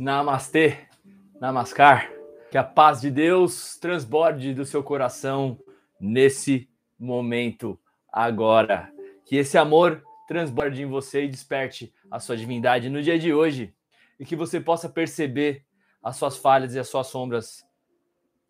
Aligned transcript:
Namastê, 0.00 0.78
Namaskar. 1.38 2.10
Que 2.50 2.56
a 2.56 2.64
paz 2.64 3.02
de 3.02 3.10
Deus 3.10 3.76
transborde 3.76 4.54
do 4.54 4.64
seu 4.64 4.82
coração 4.82 5.60
nesse 6.00 6.70
momento 6.98 7.78
agora. 8.10 8.90
Que 9.26 9.36
esse 9.36 9.58
amor 9.58 10.02
transborde 10.26 10.80
em 10.80 10.86
você 10.86 11.24
e 11.24 11.28
desperte 11.28 11.92
a 12.10 12.18
sua 12.18 12.34
divindade 12.34 12.88
no 12.88 13.02
dia 13.02 13.18
de 13.18 13.34
hoje. 13.34 13.74
E 14.18 14.24
que 14.24 14.34
você 14.34 14.58
possa 14.58 14.88
perceber 14.88 15.66
as 16.02 16.16
suas 16.16 16.38
falhas 16.38 16.74
e 16.74 16.78
as 16.78 16.88
suas 16.88 17.08
sombras 17.08 17.62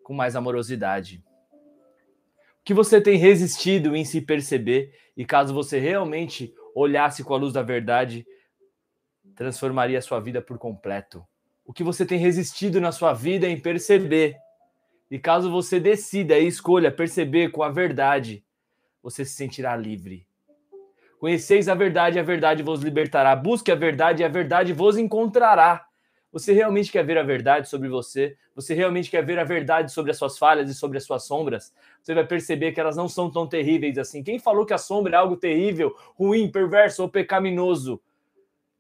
com 0.05 0.15
mais 0.15 0.37
amorosidade. 0.37 1.21
O 2.61 2.65
que 2.65 2.73
você 2.73 3.01
tem 3.01 3.19
resistido 3.19 3.97
em 3.97 4.05
se 4.05 4.21
perceber 4.21 4.95
e 5.17 5.25
caso 5.25 5.53
você 5.53 5.81
realmente 5.81 6.55
olhasse 6.77 7.25
com 7.25 7.35
a 7.35 7.39
luz 7.39 7.53
da 7.53 7.63
verdade, 7.63 8.25
transformaria 9.35 9.99
a 9.99 10.03
sua 10.03 10.21
vida 10.21 10.41
por 10.41 10.57
completo. 10.57 11.27
O 11.71 11.73
que 11.73 11.85
você 11.85 12.05
tem 12.05 12.19
resistido 12.19 12.81
na 12.81 12.91
sua 12.91 13.13
vida 13.13 13.49
em 13.49 13.57
perceber. 13.57 14.37
E 15.09 15.21
caso 15.21 15.49
você 15.49 15.79
decida 15.79 16.37
e 16.37 16.49
escolha 16.49 16.91
perceber 16.91 17.53
com 17.53 17.63
a 17.63 17.69
verdade, 17.69 18.45
você 19.01 19.25
se 19.25 19.35
sentirá 19.35 19.77
livre. 19.77 20.27
Conheceis 21.21 21.69
a 21.69 21.75
verdade, 21.77 22.19
a 22.19 22.25
verdade 22.25 22.65
vos 22.65 22.83
libertará. 22.83 23.37
Busque 23.37 23.71
a 23.71 23.77
verdade, 23.77 24.21
e 24.21 24.25
a 24.25 24.29
verdade 24.29 24.73
vos 24.73 24.99
encontrará. 24.99 25.87
Você 26.33 26.53
realmente 26.53 26.91
quer 26.91 27.07
ver 27.07 27.19
a 27.19 27.23
verdade 27.23 27.69
sobre 27.69 27.89
você? 27.89 28.37
Você 28.57 28.75
realmente 28.75 29.09
quer 29.09 29.25
ver 29.25 29.39
a 29.39 29.45
verdade 29.45 29.93
sobre 29.93 30.11
as 30.11 30.19
suas 30.19 30.37
falhas 30.37 30.69
e 30.69 30.75
sobre 30.75 30.99
as 30.99 31.05
suas 31.05 31.25
sombras? 31.25 31.73
Você 32.03 32.13
vai 32.13 32.27
perceber 32.27 32.73
que 32.73 32.81
elas 32.81 32.97
não 32.97 33.09
são 33.09 33.31
tão 33.31 33.47
terríveis 33.47 33.97
assim. 33.97 34.25
Quem 34.25 34.41
falou 34.41 34.67
que 34.67 34.75
a 34.75 34.79
sombra 34.79 35.15
é 35.15 35.19
algo 35.21 35.37
terrível, 35.37 35.95
ruim, 36.17 36.51
perverso 36.51 37.03
ou 37.03 37.09
pecaminoso? 37.09 38.03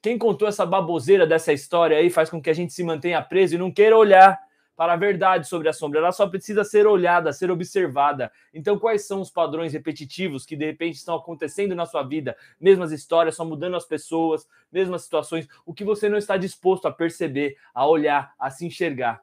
Quem 0.02 0.16
contou 0.16 0.48
essa 0.48 0.64
baboseira 0.64 1.26
dessa 1.26 1.52
história 1.52 1.98
aí 1.98 2.08
faz 2.08 2.30
com 2.30 2.40
que 2.40 2.48
a 2.48 2.54
gente 2.54 2.72
se 2.72 2.82
mantenha 2.82 3.20
preso 3.20 3.54
e 3.54 3.58
não 3.58 3.70
queira 3.70 3.96
olhar 3.96 4.38
para 4.74 4.94
a 4.94 4.96
verdade 4.96 5.46
sobre 5.46 5.68
a 5.68 5.74
sombra. 5.74 5.98
Ela 5.98 6.10
só 6.10 6.26
precisa 6.26 6.64
ser 6.64 6.86
olhada, 6.86 7.34
ser 7.34 7.50
observada. 7.50 8.32
Então, 8.54 8.78
quais 8.78 9.06
são 9.06 9.20
os 9.20 9.30
padrões 9.30 9.74
repetitivos 9.74 10.46
que 10.46 10.56
de 10.56 10.64
repente 10.64 10.94
estão 10.94 11.14
acontecendo 11.14 11.74
na 11.74 11.84
sua 11.84 12.02
vida? 12.02 12.34
Mesmas 12.58 12.90
histórias, 12.90 13.36
só 13.36 13.44
mudando 13.44 13.76
as 13.76 13.84
pessoas, 13.84 14.48
mesmas 14.72 15.02
situações. 15.02 15.46
O 15.66 15.74
que 15.74 15.84
você 15.84 16.08
não 16.08 16.16
está 16.16 16.38
disposto 16.38 16.88
a 16.88 16.90
perceber, 16.90 17.58
a 17.74 17.86
olhar, 17.86 18.32
a 18.38 18.48
se 18.48 18.64
enxergar. 18.64 19.20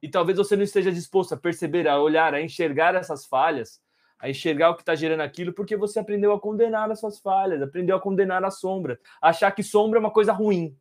E 0.00 0.08
talvez 0.08 0.38
você 0.38 0.56
não 0.56 0.64
esteja 0.64 0.90
disposto 0.90 1.34
a 1.34 1.36
perceber, 1.36 1.86
a 1.86 2.00
olhar, 2.00 2.32
a 2.32 2.40
enxergar 2.40 2.94
essas 2.94 3.26
falhas, 3.26 3.78
a 4.18 4.30
enxergar 4.30 4.70
o 4.70 4.74
que 4.74 4.82
está 4.82 4.94
gerando 4.94 5.20
aquilo, 5.20 5.52
porque 5.52 5.76
você 5.76 5.98
aprendeu 5.98 6.32
a 6.32 6.40
condenar 6.40 6.90
as 6.90 7.00
suas 7.00 7.18
falhas, 7.18 7.62
aprendeu 7.62 7.96
a 7.96 8.00
condenar 8.00 8.44
a 8.44 8.50
sombra, 8.50 8.98
achar 9.20 9.50
que 9.50 9.62
sombra 9.62 9.98
é 9.98 10.00
uma 10.00 10.10
coisa 10.10 10.32
ruim, 10.32 10.76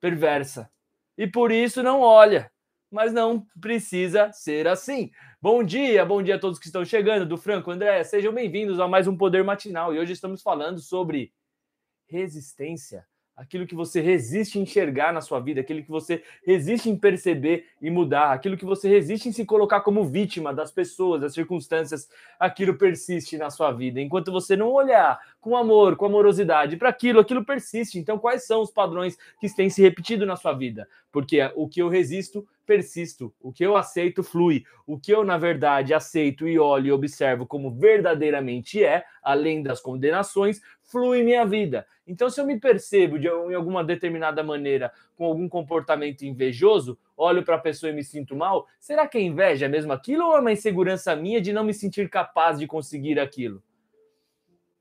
perversa. 0.00 0.70
E 1.16 1.26
por 1.26 1.52
isso 1.52 1.82
não 1.82 2.00
olha 2.00 2.50
mas 2.92 3.10
não 3.10 3.46
precisa 3.58 4.30
ser 4.32 4.68
assim. 4.68 5.10
Bom 5.40 5.64
dia, 5.64 6.04
bom 6.04 6.22
dia 6.22 6.36
a 6.36 6.38
todos 6.38 6.58
que 6.58 6.66
estão 6.66 6.84
chegando, 6.84 7.24
do 7.24 7.38
Franco 7.38 7.70
André, 7.70 8.04
sejam 8.04 8.34
bem-vindos 8.34 8.78
a 8.78 8.86
mais 8.86 9.08
um 9.08 9.16
Poder 9.16 9.42
Matinal. 9.42 9.94
E 9.94 9.98
hoje 9.98 10.12
estamos 10.12 10.42
falando 10.42 10.78
sobre 10.78 11.32
resistência 12.06 13.06
aquilo 13.36 13.66
que 13.66 13.74
você 13.74 14.00
resiste 14.00 14.58
em 14.58 14.62
enxergar 14.62 15.12
na 15.12 15.20
sua 15.20 15.40
vida, 15.40 15.60
aquilo 15.60 15.82
que 15.82 15.90
você 15.90 16.22
resiste 16.44 16.88
em 16.88 16.96
perceber 16.96 17.66
e 17.80 17.90
mudar, 17.90 18.32
aquilo 18.32 18.56
que 18.56 18.64
você 18.64 18.88
resiste 18.88 19.28
em 19.28 19.32
se 19.32 19.44
colocar 19.44 19.80
como 19.80 20.04
vítima 20.04 20.52
das 20.52 20.70
pessoas, 20.70 21.20
das 21.20 21.34
circunstâncias, 21.34 22.08
aquilo 22.38 22.74
persiste 22.74 23.36
na 23.38 23.50
sua 23.50 23.72
vida. 23.72 24.00
Enquanto 24.00 24.30
você 24.30 24.56
não 24.56 24.70
olhar 24.70 25.18
com 25.40 25.56
amor, 25.56 25.96
com 25.96 26.06
amorosidade 26.06 26.76
para 26.76 26.88
aquilo, 26.88 27.20
aquilo 27.20 27.44
persiste. 27.44 27.98
Então, 27.98 28.18
quais 28.18 28.46
são 28.46 28.60
os 28.60 28.70
padrões 28.70 29.18
que 29.40 29.52
têm 29.54 29.70
se 29.70 29.82
repetido 29.82 30.24
na 30.24 30.36
sua 30.36 30.52
vida? 30.52 30.88
Porque 31.10 31.40
o 31.56 31.68
que 31.68 31.82
eu 31.82 31.88
resisto, 31.88 32.46
persisto. 32.64 33.34
O 33.40 33.52
que 33.52 33.64
eu 33.64 33.76
aceito, 33.76 34.22
flui. 34.22 34.64
O 34.86 34.98
que 34.98 35.12
eu, 35.12 35.24
na 35.24 35.36
verdade, 35.36 35.92
aceito 35.92 36.46
e 36.46 36.58
olho 36.58 36.86
e 36.86 36.92
observo 36.92 37.46
como 37.46 37.70
verdadeiramente 37.70 38.82
é, 38.82 39.04
além 39.22 39.62
das 39.62 39.80
condenações, 39.80 40.60
flui 40.92 41.24
minha 41.24 41.44
vida. 41.46 41.86
Então, 42.06 42.28
se 42.28 42.38
eu 42.38 42.46
me 42.46 42.60
percebo 42.60 43.18
de 43.18 43.26
em 43.26 43.54
alguma 43.54 43.82
determinada 43.82 44.42
maneira 44.42 44.92
com 45.16 45.24
algum 45.24 45.48
comportamento 45.48 46.22
invejoso, 46.22 46.98
olho 47.16 47.42
para 47.42 47.56
a 47.56 47.58
pessoa 47.58 47.90
e 47.90 47.94
me 47.94 48.04
sinto 48.04 48.36
mal, 48.36 48.66
será 48.78 49.08
que 49.08 49.16
a 49.16 49.20
inveja 49.20 49.66
é 49.66 49.68
mesmo 49.68 49.92
aquilo 49.92 50.26
ou 50.26 50.36
é 50.36 50.40
uma 50.40 50.52
insegurança 50.52 51.16
minha 51.16 51.40
de 51.40 51.52
não 51.52 51.64
me 51.64 51.72
sentir 51.72 52.10
capaz 52.10 52.58
de 52.58 52.66
conseguir 52.66 53.18
aquilo? 53.18 53.62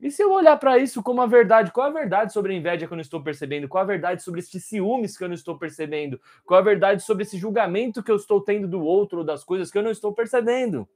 E 0.02 0.10
se 0.10 0.24
eu 0.24 0.32
olhar 0.32 0.58
para 0.58 0.80
isso 0.80 1.04
como 1.04 1.22
a 1.22 1.28
verdade, 1.28 1.72
qual 1.72 1.86
a 1.86 1.92
verdade 1.92 2.34
sobre 2.34 2.54
a 2.54 2.58
inveja 2.58 2.88
que 2.88 2.92
eu 2.92 2.98
não 2.98 3.04
estou 3.04 3.22
percebendo? 3.22 3.70
Qual 3.70 3.84
a 3.84 3.86
verdade 3.86 4.24
sobre 4.24 4.40
esses 4.40 4.66
ciúmes 4.66 5.16
que 5.16 5.24
eu 5.24 5.28
não 5.28 5.36
estou 5.36 5.56
percebendo? 5.60 6.20
Qual 6.44 6.60
a 6.60 6.64
verdade 6.64 7.04
sobre 7.04 7.22
esse 7.24 7.38
julgamento 7.38 8.02
que 8.02 8.12
eu 8.12 8.16
estou 8.16 8.42
tendo 8.42 8.68
do 8.68 8.82
outro 8.82 9.20
ou 9.20 9.24
das 9.24 9.44
coisas 9.44 9.70
que 9.70 9.78
eu 9.78 9.84
não 9.84 9.92
estou 9.92 10.12
percebendo? 10.12 10.90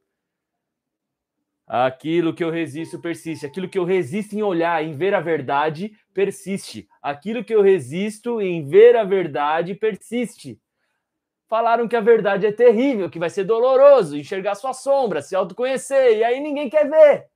Aquilo 1.68 2.34
que 2.34 2.44
eu 2.44 2.52
resisto 2.52 3.00
persiste. 3.00 3.46
Aquilo 3.46 3.70
que 3.70 3.78
eu 3.78 3.84
resisto 3.84 4.34
em 4.34 4.44
olhar, 4.44 4.84
em 4.84 4.94
ver 4.94 5.14
a 5.14 5.20
verdade, 5.20 5.92
persiste. 6.14 6.88
Aquilo 7.02 7.44
que 7.44 7.54
eu 7.54 7.62
resisto 7.62 8.42
em 8.42 8.66
ver 8.66 8.96
a 8.96 9.04
verdade 9.04 9.74
persiste. 9.74 10.60
Falaram 11.48 11.88
que 11.88 11.96
a 11.96 12.02
verdade 12.02 12.46
é 12.48 12.52
terrível, 12.52 13.10
que 13.10 13.20
vai 13.20 13.30
ser 13.30 13.44
doloroso, 13.44 14.18
enxergar 14.18 14.56
sua 14.56 14.74
sombra, 14.74 15.22
se 15.22 15.36
autoconhecer, 15.36 16.18
e 16.18 16.24
aí 16.24 16.40
ninguém 16.40 16.70
quer 16.70 16.90
ver. 16.90 17.28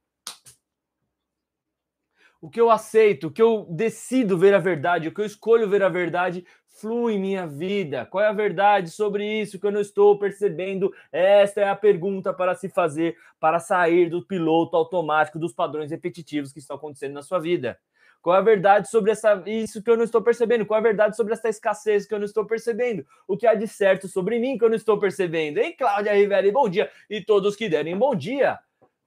O 2.41 2.49
que 2.49 2.59
eu 2.59 2.71
aceito, 2.71 3.27
o 3.27 3.31
que 3.31 3.41
eu 3.41 3.67
decido 3.69 4.37
ver 4.37 4.53
a 4.53 4.59
verdade, 4.59 5.09
o 5.09 5.13
que 5.13 5.19
eu 5.19 5.25
escolho 5.25 5.69
ver 5.69 5.83
a 5.83 5.89
verdade, 5.89 6.45
flui 6.79 7.15
em 7.15 7.19
minha 7.19 7.45
vida? 7.45 8.05
Qual 8.05 8.23
é 8.23 8.27
a 8.27 8.33
verdade 8.33 8.89
sobre 8.91 9.41
isso 9.41 9.59
que 9.59 9.67
eu 9.67 9.71
não 9.71 9.81
estou 9.81 10.17
percebendo? 10.17 10.93
Esta 11.11 11.61
é 11.61 11.69
a 11.69 11.75
pergunta 11.75 12.33
para 12.33 12.55
se 12.55 12.69
fazer 12.69 13.17
para 13.39 13.59
sair 13.59 14.09
do 14.09 14.25
piloto 14.25 14.77
automático 14.77 15.37
dos 15.37 15.53
padrões 15.53 15.91
repetitivos 15.91 16.53
que 16.53 16.59
estão 16.59 16.77
acontecendo 16.77 17.13
na 17.13 17.21
sua 17.21 17.39
vida. 17.39 17.77
Qual 18.21 18.35
é 18.35 18.39
a 18.39 18.43
verdade 18.43 18.89
sobre 18.89 19.11
essa, 19.11 19.41
isso 19.45 19.81
que 19.81 19.89
eu 19.89 19.97
não 19.97 20.03
estou 20.03 20.21
percebendo? 20.21 20.65
Qual 20.65 20.77
é 20.77 20.81
a 20.81 20.83
verdade 20.83 21.15
sobre 21.15 21.33
essa 21.33 21.47
escassez 21.47 22.05
que 22.05 22.13
eu 22.13 22.19
não 22.19 22.25
estou 22.25 22.45
percebendo? 22.45 23.05
O 23.27 23.37
que 23.37 23.47
há 23.47 23.53
de 23.53 23.67
certo 23.67 24.07
sobre 24.07 24.39
mim 24.39 24.57
que 24.57 24.63
eu 24.63 24.69
não 24.69 24.75
estou 24.75 24.99
percebendo? 24.99 25.57
Hein, 25.57 25.75
Cláudia 25.77 26.13
Rivera, 26.13 26.49
bom 26.51 26.69
dia. 26.69 26.89
E 27.09 27.21
todos 27.21 27.55
que 27.55 27.69
derem 27.69 27.97
bom 27.97 28.13
dia. 28.13 28.59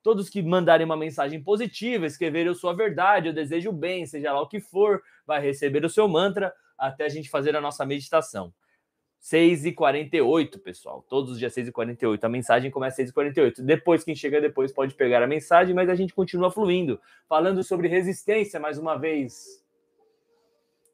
Todos 0.03 0.29
que 0.29 0.43
mandarem 0.43 0.85
uma 0.85 0.97
mensagem 0.97 1.43
positiva, 1.43 2.07
escreverem 2.07 2.53
sua 2.55 2.75
verdade, 2.75 3.29
eu 3.29 3.33
desejo 3.33 3.73
bem, 3.73 4.05
seja 4.05 4.33
lá 4.33 4.41
o 4.41 4.49
que 4.49 4.61
for, 4.61 5.03
vai 5.27 5.41
receber 5.41 5.85
o 5.85 5.91
seu 5.91 6.09
mantra 6.09 6.53
até 6.77 7.05
a 7.05 7.09
gente 7.09 7.31
fazer 7.31 7.55
a 7.55 7.61
nossa 7.61 7.87
meditação. 7.87 8.53
6h48, 9.23 10.61
pessoal. 10.61 11.07
Todos 11.09 11.31
os 11.31 11.39
dias 11.39 11.55
6h48. 11.55 12.25
A 12.25 12.29
mensagem 12.29 12.71
começa 12.73 13.01
às 13.01 13.09
6h48. 13.09 13.63
Depois, 13.63 14.03
quem 14.03 14.17
chega 14.17 14.41
depois 14.41 14.73
pode 14.73 14.95
pegar 14.95 15.23
a 15.23 15.29
mensagem, 15.29 15.73
mas 15.73 15.89
a 15.89 15.95
gente 15.95 16.13
continua 16.13 16.51
fluindo. 16.51 17.01
Falando 17.29 17.63
sobre 17.63 17.87
resistência, 17.87 18.59
mais 18.59 18.79
uma 18.79 18.97
vez. 18.97 19.62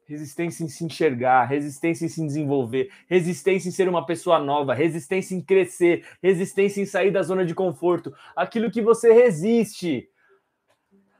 Resistência 0.09 0.63
em 0.63 0.67
se 0.67 0.83
enxergar, 0.83 1.45
resistência 1.45 2.03
em 2.03 2.09
se 2.09 2.25
desenvolver, 2.25 2.91
resistência 3.07 3.69
em 3.69 3.71
ser 3.71 3.87
uma 3.87 4.03
pessoa 4.03 4.39
nova, 4.39 4.73
resistência 4.73 5.35
em 5.35 5.41
crescer, 5.41 6.03
resistência 6.19 6.81
em 6.81 6.85
sair 6.87 7.11
da 7.11 7.21
zona 7.21 7.45
de 7.45 7.53
conforto. 7.53 8.11
Aquilo 8.35 8.71
que 8.71 8.81
você 8.81 9.13
resiste 9.13 10.09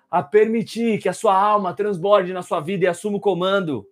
a 0.09 0.23
permitir 0.23 0.97
que 0.97 1.07
a 1.07 1.13
sua 1.13 1.39
alma 1.39 1.71
transborde 1.71 2.33
na 2.33 2.41
sua 2.41 2.59
vida 2.61 2.85
e 2.85 2.87
assuma 2.87 3.17
o 3.17 3.21
comando 3.21 3.87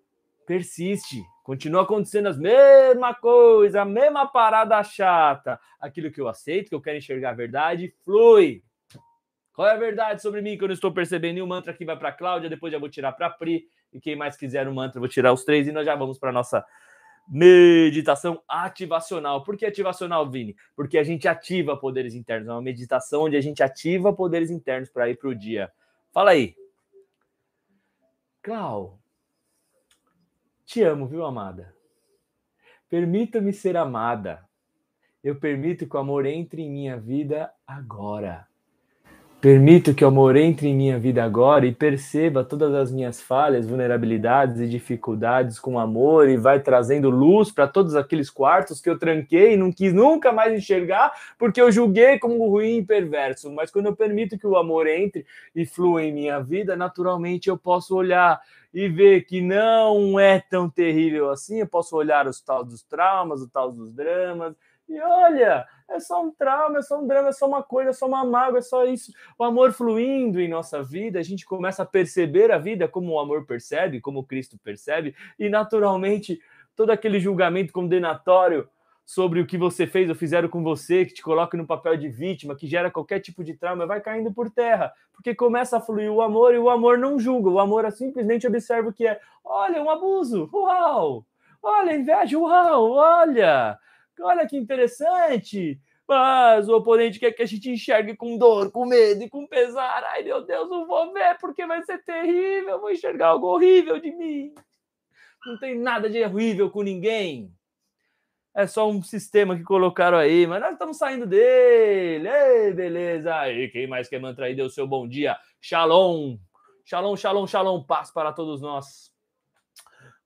persiste. 0.48 1.24
Continua 1.44 1.84
acontecendo 1.84 2.26
as 2.30 2.40
mesma 2.40 3.14
coisa, 3.14 3.84
a 3.84 3.86
mesma 3.86 4.26
parada 4.26 4.82
chata. 4.84 5.60
Aquilo 5.80 6.10
que 6.10 6.20
eu 6.20 6.28
aceito, 6.28 6.70
que 6.70 6.76
eu 6.76 6.82
quero 6.82 6.98
enxergar 6.98 7.30
a 7.30 7.36
verdade, 7.36 7.94
flui. 8.04 8.64
Qual 9.54 9.68
é 9.68 9.74
a 9.74 9.78
verdade 9.78 10.24
sobre 10.24 10.42
mim 10.42 10.58
que 10.58 10.64
eu 10.64 10.68
não 10.68 10.74
estou 10.74 10.92
percebendo? 10.92 11.38
E 11.38 11.42
o 11.44 11.48
mantra 11.48 11.72
aqui 11.72 11.86
vai 11.86 11.98
para 11.98 12.12
Cláudia, 12.12 12.50
depois 12.50 12.74
já 12.74 12.80
vou 12.80 12.90
tirar 12.90 13.12
para 13.12 13.30
Pri. 13.30 13.68
E 13.92 14.00
quem 14.00 14.16
mais 14.16 14.36
quiser 14.36 14.68
o 14.68 14.74
mantra, 14.74 15.00
vou 15.00 15.10
tirar 15.10 15.34
os 15.34 15.44
três 15.44 15.68
e 15.68 15.72
nós 15.72 15.86
já 15.86 15.96
vamos 15.96 16.20
para 16.20 16.32
nossa 16.32 16.66
meditação 17.28 18.42
ativacional. 18.48 19.44
Por 19.44 19.58
que 19.58 19.66
ativacional, 19.66 20.30
Vini? 20.30 20.56
Porque 20.76 20.98
a 20.98 21.04
gente 21.04 21.28
ativa 21.28 21.76
poderes 21.76 22.14
internos. 22.14 22.48
É 22.48 22.52
uma 22.52 22.62
meditação 22.62 23.24
onde 23.24 23.36
a 23.36 23.42
gente 23.42 23.62
ativa 23.62 24.14
poderes 24.14 24.50
internos 24.50 24.90
para 24.90 25.10
ir 25.10 25.18
para 25.18 25.30
o 25.30 25.36
dia. 25.36 25.72
Fala 26.12 26.32
aí. 26.32 26.56
Clau, 28.42 28.98
te 30.66 30.82
amo, 30.82 31.06
viu, 31.06 31.26
amada? 31.26 31.76
Permita-me 32.90 33.52
ser 33.52 33.76
amada. 33.76 34.48
Eu 35.22 35.38
permito 35.38 35.88
que 35.88 35.96
o 35.96 36.00
amor 36.00 36.26
entre 36.26 36.62
em 36.62 36.72
minha 36.72 36.98
vida 36.98 37.54
agora. 37.66 38.47
Permito 39.40 39.94
que 39.94 40.04
o 40.04 40.08
amor 40.08 40.36
entre 40.36 40.68
em 40.68 40.76
minha 40.76 40.98
vida 40.98 41.24
agora 41.24 41.68
e 41.68 41.72
perceba 41.72 42.44
todas 42.44 42.74
as 42.74 42.92
minhas 42.92 43.22
falhas, 43.22 43.68
vulnerabilidades 43.68 44.60
e 44.60 44.68
dificuldades 44.68 45.60
com 45.60 45.78
amor 45.78 46.28
e 46.28 46.36
vai 46.36 46.60
trazendo 46.60 47.08
luz 47.12 47.52
para 47.52 47.68
todos 47.68 47.96
aqueles 47.96 48.32
quartos 48.32 48.82
que 48.82 48.90
eu 48.90 48.98
tranquei 48.98 49.54
e 49.54 49.58
não 49.58 49.72
quis 49.72 49.94
nunca 49.94 50.32
mais 50.32 50.58
enxergar 50.58 51.14
porque 51.38 51.62
eu 51.62 51.72
julguei 51.72 52.18
como 52.18 52.50
ruim 52.50 52.78
e 52.78 52.84
perverso. 52.84 53.52
Mas 53.52 53.70
quando 53.70 53.86
eu 53.86 53.96
permito 53.96 54.40
que 54.40 54.48
o 54.48 54.58
amor 54.58 54.88
entre 54.88 55.24
e 55.56 55.68
flua 55.68 56.04
em 56.04 56.12
minha 56.12 56.40
vida, 56.40 56.76
naturalmente 56.76 57.48
eu 57.48 57.58
posso 57.60 57.96
olhar 57.96 58.42
e 58.74 58.90
ver 58.90 59.22
que 59.26 59.40
não 59.40 60.20
é 60.20 60.40
tão 60.40 60.68
terrível 60.68 61.30
assim. 61.30 61.60
Eu 61.60 61.68
posso 61.68 61.96
olhar 61.96 62.26
os 62.26 62.42
tal 62.42 62.64
dos 62.64 62.82
traumas, 62.82 63.42
os 63.42 63.52
tal 63.52 63.72
dos 63.72 63.94
dramas 63.94 64.56
e 64.90 65.00
olha, 65.02 65.66
é 65.90 66.00
só 66.00 66.24
um 66.24 66.32
trauma, 66.32 66.80
é 66.80 66.82
só 66.82 67.00
um 67.00 67.08
drama, 67.08 67.30
é 67.30 67.32
só 67.32 67.48
uma 67.48 67.64
coisa, 67.64 67.92
é 67.92 67.94
só 67.94 68.08
uma 68.08 68.26
mágoa, 68.26 68.60
é 68.60 68.62
só 68.62 68.86
isso. 68.86 69.12
O 69.38 69.44
amor 69.44 69.72
fluindo 69.72 70.40
em 70.40 70.48
nossa 70.48 70.84
vida, 70.84 71.20
a 71.20 71.24
gente 71.24 71.46
começa 71.46 71.84
a 71.84 71.86
perceber 71.86 72.52
a 72.52 72.58
vida 72.58 72.88
como 72.88 73.14
o 73.14 73.20
amor 73.20 73.46
percebe, 73.46 74.02
como 74.02 74.26
Cristo 74.26 74.58
percebe, 74.64 75.16
e 75.40 75.50
naturalmente 75.50 76.40
todo 76.76 76.92
aquele 76.92 77.20
julgamento 77.20 77.74
condenatório 77.74 78.70
sobre 79.06 79.40
o 79.40 79.48
que 79.48 79.58
você 79.58 79.88
fez 79.88 80.10
ou 80.10 80.16
fizeram 80.16 80.50
com 80.50 80.62
você, 80.62 81.06
que 81.06 81.14
te 81.14 81.24
coloca 81.24 81.56
no 81.56 81.66
papel 81.66 81.96
de 81.96 82.10
vítima, 82.10 82.56
que 82.56 82.68
gera 82.68 82.92
qualquer 82.92 83.22
tipo 83.22 83.42
de 83.42 83.54
trauma, 83.54 83.86
vai 83.86 84.02
caindo 84.02 84.34
por 84.34 84.50
terra, 84.52 84.92
porque 85.14 85.34
começa 85.34 85.78
a 85.78 85.82
fluir 85.82 86.12
o 86.12 86.22
amor 86.22 86.54
e 86.54 86.58
o 86.58 86.70
amor 86.70 86.98
não 86.98 87.18
julga, 87.18 87.50
o 87.50 87.60
amor 87.60 87.90
simplesmente 87.94 88.46
observa 88.46 88.90
o 88.90 88.94
que 88.94 89.08
é. 89.08 89.20
Olha, 89.46 89.82
um 89.82 89.90
abuso, 89.90 90.50
uau! 90.54 91.26
Olha, 91.64 91.96
inveja, 91.96 92.38
uau! 92.38 92.92
Olha! 92.92 93.80
Olha 94.22 94.48
que 94.48 94.58
interessante. 94.58 95.80
Mas 96.08 96.70
o 96.70 96.76
oponente 96.78 97.20
quer 97.20 97.34
que 97.34 97.44
a 97.44 97.46
gente 97.46 97.70
enxergue 97.70 98.16
com 98.16 98.38
dor, 98.38 98.72
com 98.72 98.86
medo 98.86 99.24
e 99.24 99.30
com 99.30 99.46
pesar. 99.46 100.04
Ai, 100.06 100.24
meu 100.24 100.42
Deus, 100.42 100.70
não 100.70 100.88
vou 100.88 101.12
ver 101.12 101.38
porque 101.38 101.66
vai 101.66 101.84
ser 101.84 102.02
terrível. 102.04 102.80
Vou 102.80 102.92
enxergar 102.92 103.28
algo 103.28 103.48
horrível 103.48 104.00
de 104.00 104.12
mim. 104.12 104.56
Não 105.46 105.60
tem 105.60 105.78
nada 105.78 106.10
de 106.10 106.24
horrível 106.24 106.70
com 106.70 106.82
ninguém. 106.82 107.54
É 108.56 108.66
só 108.66 108.90
um 108.90 109.04
sistema 109.04 109.56
que 109.56 109.64
colocaram 109.64 110.18
aí, 110.18 110.48
mas 110.48 110.62
nós 110.62 110.72
estamos 110.72 110.98
saindo 110.98 111.28
dele. 111.28 112.28
Ei, 112.28 112.74
beleza. 112.74 113.36
Aí, 113.36 113.70
quem 113.70 113.86
mais 113.86 114.08
quer 114.08 114.20
mantra 114.20 114.46
aí? 114.46 114.56
Deu 114.56 114.70
seu 114.70 114.88
bom 114.88 115.08
dia. 115.08 115.38
Shalom. 115.62 116.38
Shalom, 116.86 117.16
shalom, 117.16 117.46
shalom. 117.46 117.84
Paz 117.84 118.12
para 118.12 118.32
todos 118.32 118.62
nós. 118.62 119.17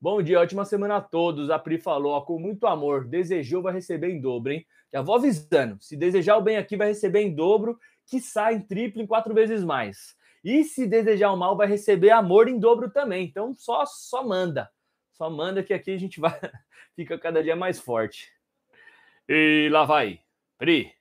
Bom 0.04 0.20
dia, 0.20 0.40
ótima 0.40 0.66
semana 0.66 0.96
a 0.96 1.02
todos. 1.02 1.52
A 1.52 1.60
Pri 1.60 1.78
falou, 1.78 2.14
ó, 2.14 2.22
com 2.22 2.40
muito 2.40 2.66
amor, 2.66 3.06
desejou, 3.06 3.62
vai 3.62 3.72
receber 3.72 4.10
em 4.10 4.20
dobro, 4.20 4.52
hein? 4.52 4.66
Já 4.92 5.00
vou 5.00 5.14
avisando, 5.14 5.78
se 5.80 5.96
desejar 5.96 6.38
o 6.38 6.42
bem 6.42 6.58
aqui, 6.58 6.76
vai 6.76 6.88
receber 6.88 7.22
em 7.22 7.36
dobro, 7.36 7.80
que 8.08 8.20
sai 8.20 8.56
em 8.56 8.62
triplo, 8.62 9.00
em 9.00 9.06
quatro 9.06 9.32
vezes 9.32 9.64
mais. 9.64 10.18
E 10.44 10.64
se 10.64 10.88
desejar 10.88 11.32
o 11.32 11.38
mal, 11.38 11.56
vai 11.56 11.68
receber 11.68 12.10
amor 12.10 12.48
em 12.48 12.58
dobro 12.58 12.90
também. 12.90 13.26
Então, 13.26 13.54
só, 13.54 13.86
só 13.86 14.28
manda. 14.28 14.72
Só 15.14 15.30
manda 15.30 15.62
que 15.62 15.72
aqui 15.72 15.92
a 15.92 16.00
gente 16.00 16.18
vai 16.20 16.34
fica 16.96 17.16
cada 17.20 17.44
dia 17.44 17.56
mais 17.56 17.80
forte. 17.80 18.34
E 19.30 19.70
lá 19.72 19.86
vai. 19.86 20.20
Pri, 20.58 20.92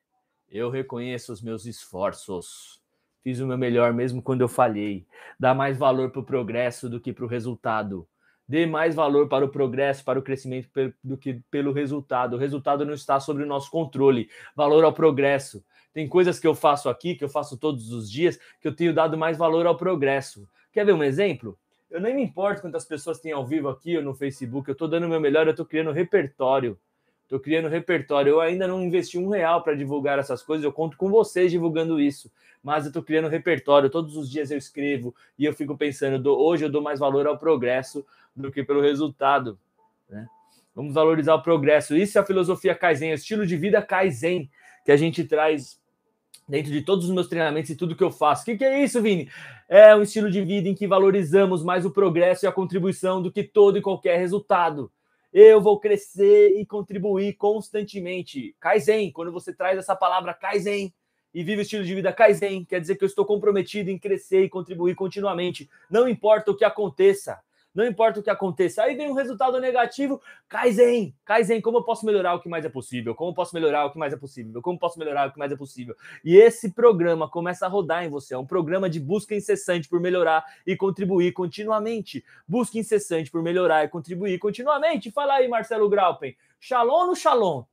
eu 0.46 0.68
reconheço 0.68 1.32
os 1.32 1.40
meus 1.40 1.64
esforços. 1.64 2.82
Fiz 3.22 3.40
o 3.40 3.46
meu 3.46 3.56
melhor 3.56 3.94
mesmo 3.94 4.20
quando 4.20 4.42
eu 4.42 4.48
falhei. 4.48 5.06
Dá 5.38 5.54
mais 5.54 5.78
valor 5.78 6.10
para 6.10 6.20
o 6.20 6.24
progresso 6.24 6.86
do 6.86 7.00
que 7.00 7.14
para 7.14 7.24
o 7.24 7.28
resultado 7.28 8.06
dê 8.50 8.66
mais 8.66 8.96
valor 8.96 9.28
para 9.28 9.44
o 9.44 9.48
progresso, 9.48 10.04
para 10.04 10.18
o 10.18 10.22
crescimento 10.22 10.68
do 11.04 11.16
que 11.16 11.34
pelo 11.52 11.72
resultado. 11.72 12.34
O 12.34 12.38
resultado 12.38 12.84
não 12.84 12.94
está 12.94 13.20
sobre 13.20 13.44
o 13.44 13.46
nosso 13.46 13.70
controle. 13.70 14.28
Valor 14.56 14.82
ao 14.82 14.92
progresso. 14.92 15.64
Tem 15.94 16.08
coisas 16.08 16.40
que 16.40 16.48
eu 16.48 16.54
faço 16.54 16.88
aqui, 16.88 17.14
que 17.14 17.22
eu 17.22 17.28
faço 17.28 17.56
todos 17.56 17.92
os 17.92 18.10
dias, 18.10 18.40
que 18.60 18.66
eu 18.66 18.74
tenho 18.74 18.92
dado 18.92 19.16
mais 19.16 19.38
valor 19.38 19.66
ao 19.66 19.76
progresso. 19.76 20.48
Quer 20.72 20.84
ver 20.84 20.92
um 20.92 21.04
exemplo? 21.04 21.56
Eu 21.88 22.00
nem 22.00 22.12
me 22.12 22.24
importo 22.24 22.60
quantas 22.60 22.84
pessoas 22.84 23.20
tem 23.20 23.30
ao 23.30 23.46
vivo 23.46 23.68
aqui 23.68 23.96
ou 23.96 24.02
no 24.02 24.14
Facebook, 24.14 24.68
eu 24.68 24.72
estou 24.72 24.88
dando 24.88 25.06
o 25.06 25.08
meu 25.08 25.20
melhor, 25.20 25.46
eu 25.46 25.52
estou 25.52 25.66
criando 25.66 25.92
repertório. 25.92 26.76
Estou 27.30 27.38
criando 27.38 27.68
repertório. 27.68 28.30
Eu 28.30 28.40
ainda 28.40 28.66
não 28.66 28.82
investi 28.82 29.16
um 29.16 29.28
real 29.28 29.62
para 29.62 29.76
divulgar 29.76 30.18
essas 30.18 30.42
coisas, 30.42 30.64
eu 30.64 30.72
conto 30.72 30.96
com 30.96 31.08
vocês 31.08 31.52
divulgando 31.52 32.00
isso. 32.00 32.28
Mas 32.60 32.84
eu 32.84 32.88
estou 32.88 33.04
criando 33.04 33.28
repertório, 33.28 33.88
todos 33.88 34.16
os 34.16 34.28
dias 34.28 34.50
eu 34.50 34.58
escrevo 34.58 35.14
e 35.38 35.44
eu 35.44 35.54
fico 35.54 35.76
pensando, 35.76 36.36
hoje 36.36 36.64
eu 36.64 36.68
dou 36.68 36.82
mais 36.82 36.98
valor 36.98 37.28
ao 37.28 37.38
progresso 37.38 38.04
do 38.34 38.50
que 38.50 38.64
pelo 38.64 38.80
resultado. 38.80 39.56
Né? 40.08 40.26
Vamos 40.74 40.92
valorizar 40.92 41.36
o 41.36 41.42
progresso. 41.42 41.96
Isso 41.96 42.18
é 42.18 42.20
a 42.20 42.26
filosofia 42.26 42.74
Kaizen, 42.74 43.12
o 43.12 43.14
estilo 43.14 43.46
de 43.46 43.56
vida 43.56 43.80
Kaizen 43.80 44.50
que 44.84 44.90
a 44.90 44.96
gente 44.96 45.22
traz 45.22 45.80
dentro 46.48 46.72
de 46.72 46.82
todos 46.82 47.04
os 47.04 47.14
meus 47.14 47.28
treinamentos 47.28 47.70
e 47.70 47.76
tudo 47.76 47.94
que 47.94 48.02
eu 48.02 48.10
faço. 48.10 48.42
O 48.42 48.44
que, 48.46 48.56
que 48.56 48.64
é 48.64 48.82
isso, 48.82 49.00
Vini? 49.00 49.30
É 49.68 49.94
um 49.94 50.02
estilo 50.02 50.28
de 50.28 50.42
vida 50.44 50.68
em 50.68 50.74
que 50.74 50.88
valorizamos 50.88 51.62
mais 51.62 51.86
o 51.86 51.92
progresso 51.92 52.44
e 52.44 52.48
a 52.48 52.52
contribuição 52.52 53.22
do 53.22 53.30
que 53.30 53.44
todo 53.44 53.78
e 53.78 53.80
qualquer 53.80 54.18
resultado. 54.18 54.90
Eu 55.32 55.60
vou 55.60 55.78
crescer 55.78 56.58
e 56.58 56.66
contribuir 56.66 57.34
constantemente. 57.34 58.56
Kaizen, 58.58 59.12
quando 59.12 59.30
você 59.30 59.52
traz 59.52 59.78
essa 59.78 59.94
palavra 59.94 60.34
Kaizen 60.34 60.92
e 61.32 61.44
vive 61.44 61.60
o 61.60 61.62
estilo 61.62 61.84
de 61.84 61.94
vida 61.94 62.12
Kaizen, 62.12 62.64
quer 62.64 62.80
dizer 62.80 62.96
que 62.96 63.04
eu 63.04 63.06
estou 63.06 63.24
comprometido 63.24 63.90
em 63.90 63.98
crescer 63.98 64.42
e 64.42 64.48
contribuir 64.48 64.96
continuamente. 64.96 65.70
Não 65.88 66.08
importa 66.08 66.50
o 66.50 66.56
que 66.56 66.64
aconteça 66.64 67.40
não 67.74 67.86
importa 67.86 68.20
o 68.20 68.22
que 68.22 68.30
aconteça. 68.30 68.82
Aí 68.82 68.94
vem 68.94 69.08
um 69.08 69.14
resultado 69.14 69.60
negativo, 69.60 70.20
Kaizen, 70.48 71.14
Kaizen, 71.24 71.60
como 71.60 71.78
eu 71.78 71.82
posso 71.82 72.04
melhorar 72.04 72.34
o 72.34 72.40
que 72.40 72.48
mais 72.48 72.64
é 72.64 72.68
possível? 72.68 73.14
Como 73.14 73.30
eu 73.30 73.34
posso 73.34 73.54
melhorar 73.54 73.86
o 73.86 73.92
que 73.92 73.98
mais 73.98 74.12
é 74.12 74.16
possível? 74.16 74.60
Como 74.60 74.78
posso 74.78 74.98
melhorar 74.98 75.28
o 75.28 75.32
que 75.32 75.38
mais 75.38 75.52
é 75.52 75.56
possível? 75.56 75.94
E 76.24 76.36
esse 76.36 76.72
programa 76.72 77.28
começa 77.28 77.66
a 77.66 77.68
rodar 77.68 78.04
em 78.04 78.08
você, 78.08 78.34
é 78.34 78.38
um 78.38 78.46
programa 78.46 78.90
de 78.90 78.98
busca 78.98 79.34
incessante 79.34 79.88
por 79.88 80.00
melhorar 80.00 80.44
e 80.66 80.76
contribuir 80.76 81.32
continuamente. 81.32 82.24
Busca 82.46 82.78
incessante 82.78 83.30
por 83.30 83.42
melhorar 83.42 83.84
e 83.84 83.88
contribuir 83.88 84.38
continuamente. 84.38 85.10
Fala 85.10 85.34
aí, 85.34 85.48
Marcelo 85.48 85.88
Graupen. 85.88 86.36
Shalom 86.58 87.06
no 87.06 87.16
shalom. 87.16 87.64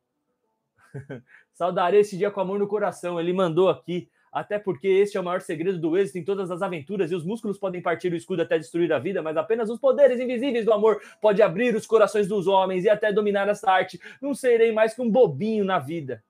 Saudarei 1.53 2.01
esse 2.01 2.15
dia 2.15 2.29
com 2.29 2.39
amor 2.39 2.59
no 2.59 2.67
coração. 2.67 3.19
Ele 3.19 3.33
mandou 3.33 3.69
aqui 3.69 4.09
até 4.39 4.59
porque 4.59 4.87
este 4.87 5.17
é 5.17 5.19
o 5.19 5.23
maior 5.23 5.41
segredo 5.41 5.79
do 5.79 5.97
êxito 5.97 6.19
em 6.19 6.23
todas 6.23 6.51
as 6.51 6.61
aventuras, 6.61 7.11
e 7.11 7.15
os 7.15 7.25
músculos 7.25 7.57
podem 7.57 7.81
partir 7.81 8.13
o 8.13 8.15
escudo 8.15 8.43
até 8.43 8.57
destruir 8.57 8.93
a 8.93 8.99
vida, 8.99 9.21
mas 9.21 9.35
apenas 9.35 9.69
os 9.69 9.79
poderes 9.79 10.19
invisíveis 10.19 10.63
do 10.63 10.71
amor 10.71 11.01
podem 11.21 11.43
abrir 11.43 11.75
os 11.75 11.87
corações 11.87 12.27
dos 12.27 12.45
homens 12.45 12.85
e 12.85 12.89
até 12.89 13.11
dominar 13.11 13.47
essa 13.47 13.71
arte. 13.71 13.99
Não 14.21 14.33
serei 14.33 14.71
mais 14.71 14.93
que 14.93 15.01
um 15.01 15.09
bobinho 15.09 15.65
na 15.65 15.79
vida. 15.79 16.23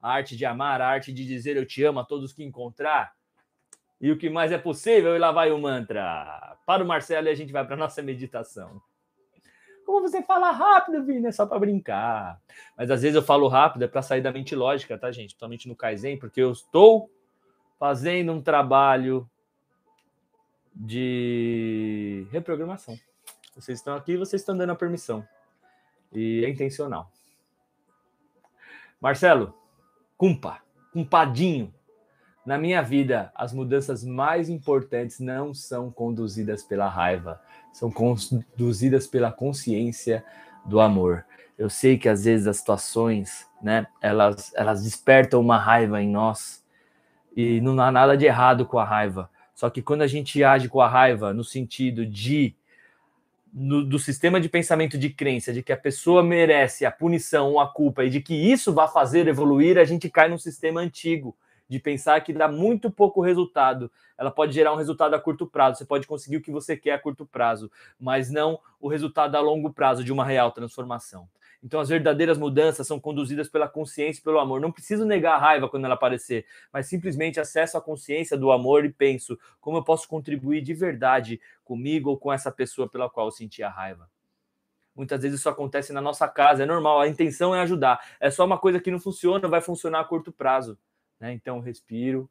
A 0.00 0.12
arte 0.12 0.36
de 0.36 0.44
amar, 0.44 0.80
a 0.80 0.88
arte 0.88 1.12
de 1.12 1.26
dizer 1.26 1.56
eu 1.56 1.66
te 1.66 1.82
amo 1.82 2.00
a 2.00 2.04
todos 2.04 2.32
que 2.32 2.44
encontrar. 2.44 3.12
E 4.00 4.10
o 4.10 4.18
que 4.18 4.28
mais 4.28 4.50
é 4.50 4.58
possível, 4.58 5.14
e 5.14 5.18
lá 5.18 5.30
vai 5.30 5.52
o 5.52 5.58
mantra. 5.58 6.56
Para 6.66 6.82
o 6.82 6.86
Marcelo 6.86 7.28
e 7.28 7.30
a 7.30 7.34
gente 7.34 7.52
vai 7.52 7.64
para 7.64 7.74
a 7.74 7.78
nossa 7.78 8.02
meditação. 8.02 8.80
Como 9.84 10.00
você 10.00 10.22
fala 10.22 10.50
rápido, 10.50 11.04
Vini? 11.04 11.26
É 11.26 11.32
só 11.32 11.46
para 11.46 11.58
brincar. 11.58 12.40
Mas 12.76 12.90
às 12.90 13.02
vezes 13.02 13.16
eu 13.16 13.22
falo 13.22 13.48
rápido 13.48 13.82
é 13.82 13.88
para 13.88 14.02
sair 14.02 14.20
da 14.20 14.32
mente 14.32 14.54
lógica, 14.54 14.98
tá, 14.98 15.10
gente? 15.10 15.30
Principalmente 15.30 15.68
no 15.68 15.76
Kaizen, 15.76 16.18
porque 16.18 16.40
eu 16.40 16.52
estou 16.52 17.10
fazendo 17.78 18.32
um 18.32 18.40
trabalho 18.40 19.28
de 20.74 22.26
reprogramação. 22.30 22.96
Vocês 23.54 23.78
estão 23.78 23.94
aqui, 23.94 24.16
vocês 24.16 24.40
estão 24.40 24.56
dando 24.56 24.70
a 24.70 24.76
permissão. 24.76 25.26
E 26.12 26.44
é 26.44 26.48
intencional. 26.48 27.10
Marcelo, 29.00 29.54
cumpa, 30.16 30.62
cumpadinho. 30.92 31.74
Na 32.44 32.58
minha 32.58 32.82
vida, 32.82 33.30
as 33.34 33.52
mudanças 33.52 34.04
mais 34.04 34.48
importantes 34.48 35.20
não 35.20 35.54
são 35.54 35.90
conduzidas 35.90 36.62
pela 36.62 36.88
raiva, 36.88 37.40
são 37.72 37.90
conduzidas 37.90 39.06
pela 39.06 39.32
consciência 39.32 40.24
do 40.64 40.80
amor. 40.80 41.24
Eu 41.58 41.70
sei 41.70 41.98
que 41.98 42.08
às 42.08 42.24
vezes 42.24 42.46
as 42.46 42.58
situações, 42.58 43.46
né, 43.62 43.86
elas, 44.00 44.52
elas 44.54 44.82
despertam 44.82 45.40
uma 45.40 45.58
raiva 45.58 46.02
em 46.02 46.08
nós 46.08 46.64
e 47.36 47.60
não 47.60 47.80
há 47.80 47.90
nada 47.90 48.16
de 48.16 48.26
errado 48.26 48.66
com 48.66 48.78
a 48.78 48.84
raiva. 48.84 49.30
Só 49.54 49.70
que 49.70 49.82
quando 49.82 50.02
a 50.02 50.06
gente 50.06 50.42
age 50.42 50.68
com 50.68 50.80
a 50.80 50.88
raiva 50.88 51.32
no 51.32 51.44
sentido 51.44 52.04
de 52.06 52.54
no, 53.52 53.84
do 53.84 53.98
sistema 53.98 54.40
de 54.40 54.48
pensamento 54.48 54.96
de 54.96 55.10
crença 55.10 55.52
de 55.52 55.62
que 55.62 55.72
a 55.72 55.76
pessoa 55.76 56.22
merece 56.22 56.86
a 56.86 56.90
punição 56.90 57.50
ou 57.50 57.60
a 57.60 57.68
culpa 57.68 58.04
e 58.04 58.10
de 58.10 58.20
que 58.20 58.34
isso 58.34 58.72
vai 58.72 58.88
fazer 58.88 59.28
evoluir, 59.28 59.78
a 59.78 59.84
gente 59.84 60.08
cai 60.08 60.28
num 60.28 60.38
sistema 60.38 60.80
antigo 60.80 61.36
de 61.72 61.80
pensar 61.80 62.20
que 62.20 62.34
dá 62.34 62.46
muito 62.46 62.90
pouco 62.90 63.22
resultado. 63.22 63.90
Ela 64.18 64.30
pode 64.30 64.52
gerar 64.52 64.74
um 64.74 64.76
resultado 64.76 65.14
a 65.14 65.18
curto 65.18 65.46
prazo, 65.46 65.78
você 65.78 65.86
pode 65.86 66.06
conseguir 66.06 66.36
o 66.36 66.42
que 66.42 66.50
você 66.50 66.76
quer 66.76 66.92
a 66.92 66.98
curto 66.98 67.24
prazo, 67.24 67.72
mas 67.98 68.30
não 68.30 68.60
o 68.78 68.88
resultado 68.88 69.36
a 69.36 69.40
longo 69.40 69.72
prazo 69.72 70.04
de 70.04 70.12
uma 70.12 70.22
real 70.22 70.52
transformação. 70.52 71.26
Então, 71.64 71.80
as 71.80 71.88
verdadeiras 71.88 72.36
mudanças 72.36 72.86
são 72.86 73.00
conduzidas 73.00 73.48
pela 73.48 73.66
consciência 73.66 74.20
e 74.20 74.22
pelo 74.22 74.38
amor. 74.38 74.60
Não 74.60 74.70
preciso 74.70 75.06
negar 75.06 75.36
a 75.36 75.38
raiva 75.38 75.66
quando 75.66 75.86
ela 75.86 75.94
aparecer, 75.94 76.44
mas 76.70 76.88
simplesmente 76.88 77.40
acesso 77.40 77.78
à 77.78 77.80
consciência 77.80 78.36
do 78.36 78.52
amor 78.52 78.84
e 78.84 78.92
penso 78.92 79.38
como 79.58 79.78
eu 79.78 79.82
posso 79.82 80.06
contribuir 80.06 80.60
de 80.60 80.74
verdade 80.74 81.40
comigo 81.64 82.10
ou 82.10 82.18
com 82.18 82.30
essa 82.30 82.52
pessoa 82.52 82.86
pela 82.86 83.08
qual 83.08 83.28
eu 83.28 83.32
senti 83.32 83.62
a 83.62 83.70
raiva. 83.70 84.10
Muitas 84.94 85.22
vezes 85.22 85.40
isso 85.40 85.48
acontece 85.48 85.90
na 85.90 86.02
nossa 86.02 86.28
casa, 86.28 86.64
é 86.64 86.66
normal, 86.66 87.00
a 87.00 87.08
intenção 87.08 87.54
é 87.54 87.60
ajudar. 87.62 87.98
É 88.20 88.30
só 88.30 88.44
uma 88.44 88.58
coisa 88.58 88.78
que 88.78 88.90
não 88.90 89.00
funciona, 89.00 89.48
vai 89.48 89.62
funcionar 89.62 90.00
a 90.00 90.04
curto 90.04 90.30
prazo. 90.30 90.76
Né? 91.22 91.32
Então, 91.32 91.60
respiro, 91.60 92.28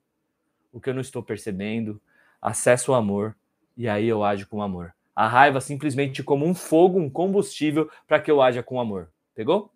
o 0.69 0.81
que 0.81 0.89
eu 0.89 0.93
não 0.93 1.00
estou 1.00 1.24
percebendo, 1.24 2.01
acesso 2.41 2.91
o 2.91 2.95
amor 2.95 3.38
e 3.77 3.88
aí 3.88 4.05
eu 4.05 4.21
ajo 4.21 4.45
com 4.50 4.62
amor. 4.62 4.93
A 5.15 5.29
raiva 5.29 5.62
simplesmente 5.62 6.21
como 6.21 6.45
um 6.45 6.53
fogo, 6.53 7.00
um 7.00 7.10
combustível 7.10 7.89
para 8.05 8.19
que 8.19 8.29
eu 8.29 8.41
haja 8.41 8.62
com 8.62 8.81
amor. 8.81 9.10
Pegou? 9.33 9.71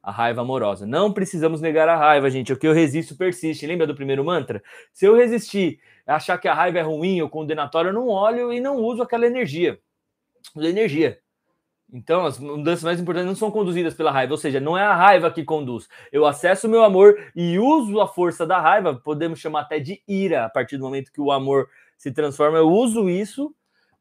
A 0.00 0.12
raiva 0.12 0.42
amorosa. 0.42 0.86
Não 0.86 1.12
precisamos 1.12 1.60
negar 1.60 1.88
a 1.88 1.96
raiva, 1.96 2.30
gente. 2.30 2.52
O 2.52 2.56
que 2.56 2.66
eu 2.66 2.72
resisto 2.72 3.16
persiste. 3.16 3.66
Lembra 3.66 3.88
do 3.88 3.94
primeiro 3.94 4.24
mantra? 4.24 4.62
Se 4.92 5.04
eu 5.04 5.16
resistir, 5.16 5.80
achar 6.06 6.38
que 6.38 6.46
a 6.46 6.54
raiva 6.54 6.78
é 6.78 6.82
ruim 6.82 7.20
ou 7.20 7.28
condenatória, 7.28 7.88
eu 7.88 7.94
não 7.94 8.06
olho 8.06 8.52
e 8.52 8.60
não 8.60 8.76
uso 8.76 9.02
aquela 9.02 9.26
energia. 9.26 9.80
Uso 10.54 10.66
energia. 10.66 11.18
Então, 11.92 12.24
as 12.24 12.38
mudanças 12.38 12.84
mais 12.84 13.00
importantes 13.00 13.26
não 13.26 13.34
são 13.34 13.50
conduzidas 13.50 13.94
pela 13.94 14.12
raiva, 14.12 14.32
ou 14.32 14.38
seja, 14.38 14.60
não 14.60 14.78
é 14.78 14.82
a 14.82 14.94
raiva 14.94 15.30
que 15.30 15.44
conduz. 15.44 15.88
Eu 16.12 16.24
acesso 16.24 16.66
o 16.66 16.70
meu 16.70 16.84
amor 16.84 17.18
e 17.34 17.58
uso 17.58 18.00
a 18.00 18.06
força 18.06 18.46
da 18.46 18.60
raiva, 18.60 18.94
podemos 18.94 19.40
chamar 19.40 19.62
até 19.62 19.80
de 19.80 20.02
ira, 20.06 20.44
a 20.44 20.48
partir 20.48 20.76
do 20.76 20.84
momento 20.84 21.12
que 21.12 21.20
o 21.20 21.32
amor 21.32 21.68
se 21.98 22.12
transforma, 22.12 22.58
eu 22.58 22.70
uso 22.70 23.10
isso 23.10 23.54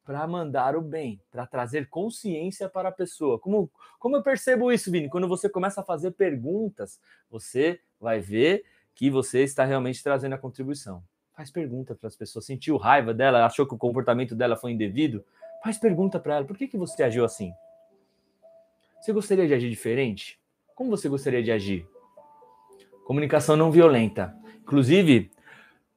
para 0.06 0.26
mandar 0.26 0.76
o 0.76 0.82
bem, 0.82 1.22
para 1.30 1.46
trazer 1.46 1.88
consciência 1.90 2.68
para 2.68 2.90
a 2.90 2.92
pessoa. 2.92 3.38
Como, 3.38 3.70
como 4.00 4.16
eu 4.16 4.24
percebo 4.24 4.72
isso, 4.72 4.90
Vini? 4.90 5.10
Quando 5.10 5.28
você 5.28 5.48
começa 5.50 5.82
a 5.82 5.84
fazer 5.84 6.12
perguntas, 6.12 7.00
você 7.30 7.80
vai 8.00 8.20
ver 8.20 8.64
que 8.96 9.10
você 9.10 9.44
está 9.44 9.66
realmente 9.66 10.02
trazendo 10.02 10.34
a 10.34 10.38
contribuição. 10.38 11.04
Faz 11.36 11.52
pergunta 11.52 11.94
para 11.94 12.08
as 12.08 12.16
pessoas. 12.16 12.46
Sentiu 12.46 12.76
raiva 12.78 13.14
dela? 13.14 13.46
Achou 13.46 13.68
que 13.68 13.74
o 13.74 13.78
comportamento 13.78 14.36
dela 14.36 14.56
foi 14.56 14.72
indevido? 14.72 15.24
Faz 15.64 15.78
pergunta 15.78 16.20
para 16.20 16.38
ela. 16.38 16.46
Por 16.46 16.58
que, 16.58 16.68
que 16.68 16.78
você 16.78 17.04
agiu 17.04 17.24
assim? 17.24 17.54
Você 19.00 19.14
gostaria 19.14 19.48
de 19.48 19.54
agir 19.54 19.70
diferente? 19.70 20.38
Como 20.76 20.90
você 20.90 21.08
gostaria 21.08 21.42
de 21.42 21.52
agir? 21.52 21.88
Comunicação 23.06 23.56
não 23.56 23.72
violenta. 23.72 24.36
Inclusive, 24.62 25.32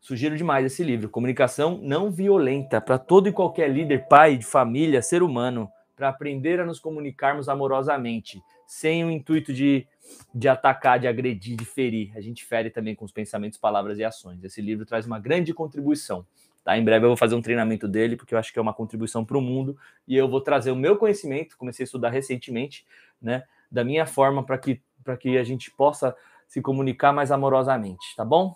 sugiro 0.00 0.37
demais 0.37 0.64
esse 0.64 0.85
livro, 0.85 1.09
Comunicação 1.09 1.78
Não 1.82 2.12
Violenta, 2.12 2.80
para 2.80 2.99
todo 2.99 3.28
e 3.28 3.32
qualquer 3.32 3.68
líder, 3.68 4.06
pai 4.09 4.37
de 4.37 4.47
família, 4.47 5.02
ser 5.02 5.21
humano, 5.21 5.68
para 5.97 6.09
aprender 6.09 6.61
a 6.61 6.64
nos 6.64 6.78
comunicarmos 6.78 7.49
amorosamente, 7.49 8.40
sem 8.66 9.04
o 9.04 9.11
intuito 9.11 9.52
de, 9.52 9.87
de 10.32 10.49
atacar, 10.49 11.00
de 11.00 11.09
agredir, 11.09 11.56
de 11.56 11.64
ferir. 11.64 12.12
A 12.16 12.21
gente 12.21 12.44
fere 12.44 12.71
também 12.71 12.94
com 12.94 13.04
os 13.04 13.12
pensamentos, 13.12 13.59
palavras 13.59 13.99
e 13.99 14.04
ações. 14.04 14.42
Esse 14.44 14.62
livro 14.62 14.87
traz 14.87 15.06
uma 15.06 15.18
grande 15.18 15.52
contribuição. 15.52 16.25
Tá? 16.64 16.76
Em 16.78 16.85
breve 16.85 17.04
eu 17.04 17.11
vou 17.11 17.16
fazer 17.16 17.35
um 17.35 17.42
treinamento 17.42 17.88
dele, 17.88 18.16
porque 18.16 18.35
eu 18.35 18.38
acho 18.38 18.52
que 18.52 18.59
é 18.59 18.62
uma 18.62 18.75
contribuição 18.75 19.25
para 19.25 19.37
o 19.37 19.40
mundo, 19.40 19.76
e 20.07 20.16
eu 20.16 20.28
vou 20.28 20.40
trazer 20.40 20.71
o 20.71 20.76
meu 20.76 20.97
conhecimento, 20.97 21.57
comecei 21.57 21.85
a 21.85 21.87
estudar 21.87 22.11
recentemente, 22.11 22.87
né, 23.21 23.45
da 23.71 23.85
minha 23.85 24.07
forma 24.07 24.45
para 24.45 24.59
que, 24.59 24.81
que 25.21 25.38
a 25.38 25.45
gente 25.45 25.71
possa 25.71 26.14
se 26.47 26.61
comunicar 26.61 27.12
mais 27.12 27.33
amorosamente, 27.33 28.14
tá 28.16 28.25
bom? 28.25 28.54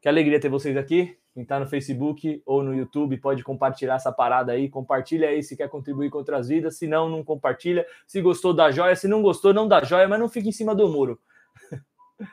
Que 0.00 0.08
alegria 0.08 0.40
ter 0.40 0.48
vocês 0.48 0.76
aqui. 0.76 1.16
Quem 1.32 1.44
está 1.44 1.58
no 1.58 1.66
Facebook 1.66 2.42
ou 2.44 2.62
no 2.62 2.74
YouTube 2.74 3.16
pode 3.16 3.42
compartilhar 3.42 3.94
essa 3.94 4.12
parada 4.12 4.52
aí. 4.52 4.68
Compartilha 4.68 5.28
aí 5.28 5.42
se 5.42 5.56
quer 5.56 5.68
contribuir 5.68 6.10
com 6.10 6.18
outras 6.18 6.48
vidas. 6.48 6.76
Se 6.76 6.86
não, 6.86 7.08
não 7.08 7.24
compartilha. 7.24 7.86
Se 8.06 8.20
gostou, 8.20 8.52
dá 8.52 8.70
joia. 8.70 8.94
Se 8.94 9.08
não 9.08 9.22
gostou, 9.22 9.54
não 9.54 9.66
dá 9.66 9.82
joia, 9.82 10.06
mas 10.06 10.20
não 10.20 10.28
fica 10.28 10.48
em 10.48 10.52
cima 10.52 10.74
do 10.74 10.88
muro. 10.88 11.18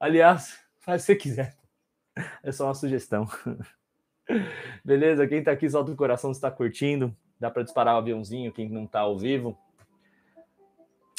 Aliás, 0.00 0.58
faz 0.80 1.04
o 1.04 1.06
que 1.06 1.16
quiser. 1.16 1.56
É 2.42 2.50
só 2.50 2.64
uma 2.66 2.74
sugestão. 2.74 3.28
Beleza? 4.84 5.26
Quem 5.26 5.42
tá 5.42 5.52
aqui, 5.52 5.68
solta 5.68 5.92
o 5.92 5.96
coração 5.96 6.32
se 6.32 6.40
tá 6.40 6.50
curtindo. 6.50 7.14
Dá 7.38 7.50
para 7.50 7.62
disparar 7.62 7.94
o 7.96 7.98
aviãozinho, 7.98 8.52
quem 8.52 8.68
não 8.68 8.86
tá 8.86 9.00
ao 9.00 9.18
vivo. 9.18 9.58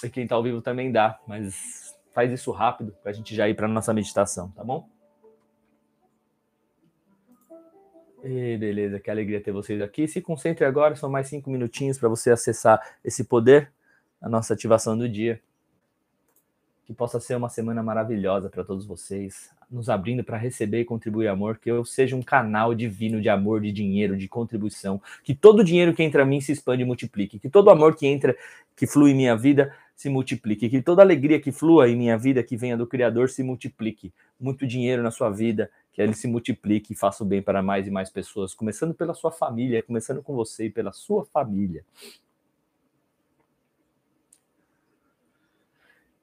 E 0.04 0.10
quem 0.10 0.28
tá 0.28 0.36
ao 0.36 0.44
vivo 0.44 0.62
também 0.62 0.92
dá, 0.92 1.20
mas 1.28 1.98
faz 2.14 2.32
isso 2.32 2.52
rápido 2.52 2.96
para 3.02 3.12
a 3.12 3.14
gente 3.14 3.34
já 3.36 3.48
ir 3.48 3.56
para 3.56 3.68
nossa 3.68 3.94
meditação, 3.94 4.52
tá 4.52 4.64
bom? 4.64 4.88
E 8.24 8.58
beleza, 8.58 9.00
que 9.00 9.12
alegria 9.12 9.42
ter 9.42 9.52
vocês 9.52 9.82
aqui. 9.82 10.08
Se 10.08 10.22
concentre 10.22 10.66
agora, 10.66 10.96
são 10.96 11.10
mais 11.10 11.28
cinco 11.28 11.50
minutinhos 11.50 11.98
para 11.98 12.08
você 12.08 12.32
acessar 12.32 12.82
esse 13.04 13.26
poder, 13.26 13.72
a 14.22 14.30
nossa 14.30 14.54
ativação 14.54 14.98
do 14.98 15.10
dia. 15.10 15.42
Que 16.86 16.94
possa 16.94 17.20
ser 17.20 17.36
uma 17.36 17.50
semana 17.50 17.84
maravilhosa 17.84 18.50
para 18.50 18.64
todos 18.64 18.86
vocês 18.86 19.50
nos 19.74 19.90
abrindo 19.90 20.24
para 20.24 20.38
receber 20.38 20.82
e 20.82 20.86
contribuir 20.86 21.28
amor, 21.28 21.58
que 21.58 21.70
eu 21.70 21.84
seja 21.84 22.16
um 22.16 22.22
canal 22.22 22.76
divino 22.76 23.20
de 23.20 23.28
amor, 23.28 23.60
de 23.60 23.72
dinheiro, 23.72 24.16
de 24.16 24.28
contribuição, 24.28 25.02
que 25.24 25.34
todo 25.34 25.64
dinheiro 25.64 25.94
que 25.94 26.04
entra 26.04 26.22
a 26.24 26.26
mim 26.26 26.40
se 26.40 26.52
expande 26.52 26.84
e 26.84 26.86
multiplique, 26.86 27.40
que 27.40 27.50
todo 27.50 27.70
amor 27.70 27.96
que 27.96 28.06
entra, 28.06 28.38
que 28.76 28.86
flui 28.86 29.12
em 29.12 29.16
minha 29.16 29.36
vida, 29.36 29.76
se 29.96 30.10
multiplique, 30.10 30.70
que 30.70 30.82
toda 30.82 31.02
alegria 31.02 31.40
que 31.40 31.52
flua 31.52 31.90
em 31.90 31.96
minha 31.96 32.18
vida, 32.18 32.44
que 32.44 32.56
venha 32.56 32.78
do 32.78 32.88
Criador, 32.88 33.30
se 33.30 33.44
multiplique. 33.44 34.14
Muito 34.40 34.66
dinheiro 34.66 35.02
na 35.02 35.12
sua 35.12 35.30
vida, 35.30 35.70
que 35.92 36.02
ele 36.02 36.14
se 36.14 36.28
multiplique 36.28 36.94
e 36.94 36.96
faça 36.96 37.24
o 37.24 37.28
bem 37.28 37.42
para 37.42 37.62
mais 37.62 37.88
e 37.88 37.92
mais 37.92 38.10
pessoas, 38.10 38.54
começando 38.54 38.94
pela 38.94 39.14
sua 39.14 39.32
família, 39.32 39.84
começando 39.84 40.22
com 40.22 40.36
você 40.36 40.66
e 40.66 40.70
pela 40.70 40.92
sua 40.92 41.26
família. 41.26 41.86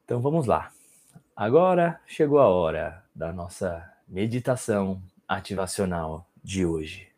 Então 0.04 0.21
vamos 0.21 0.47
lá. 0.47 0.73
Agora 1.40 1.99
chegou 2.06 2.38
a 2.38 2.50
hora 2.50 3.02
da 3.16 3.32
nossa 3.32 3.90
meditação 4.06 5.00
ativacional 5.26 6.28
de 6.44 6.66
hoje, 6.66 7.09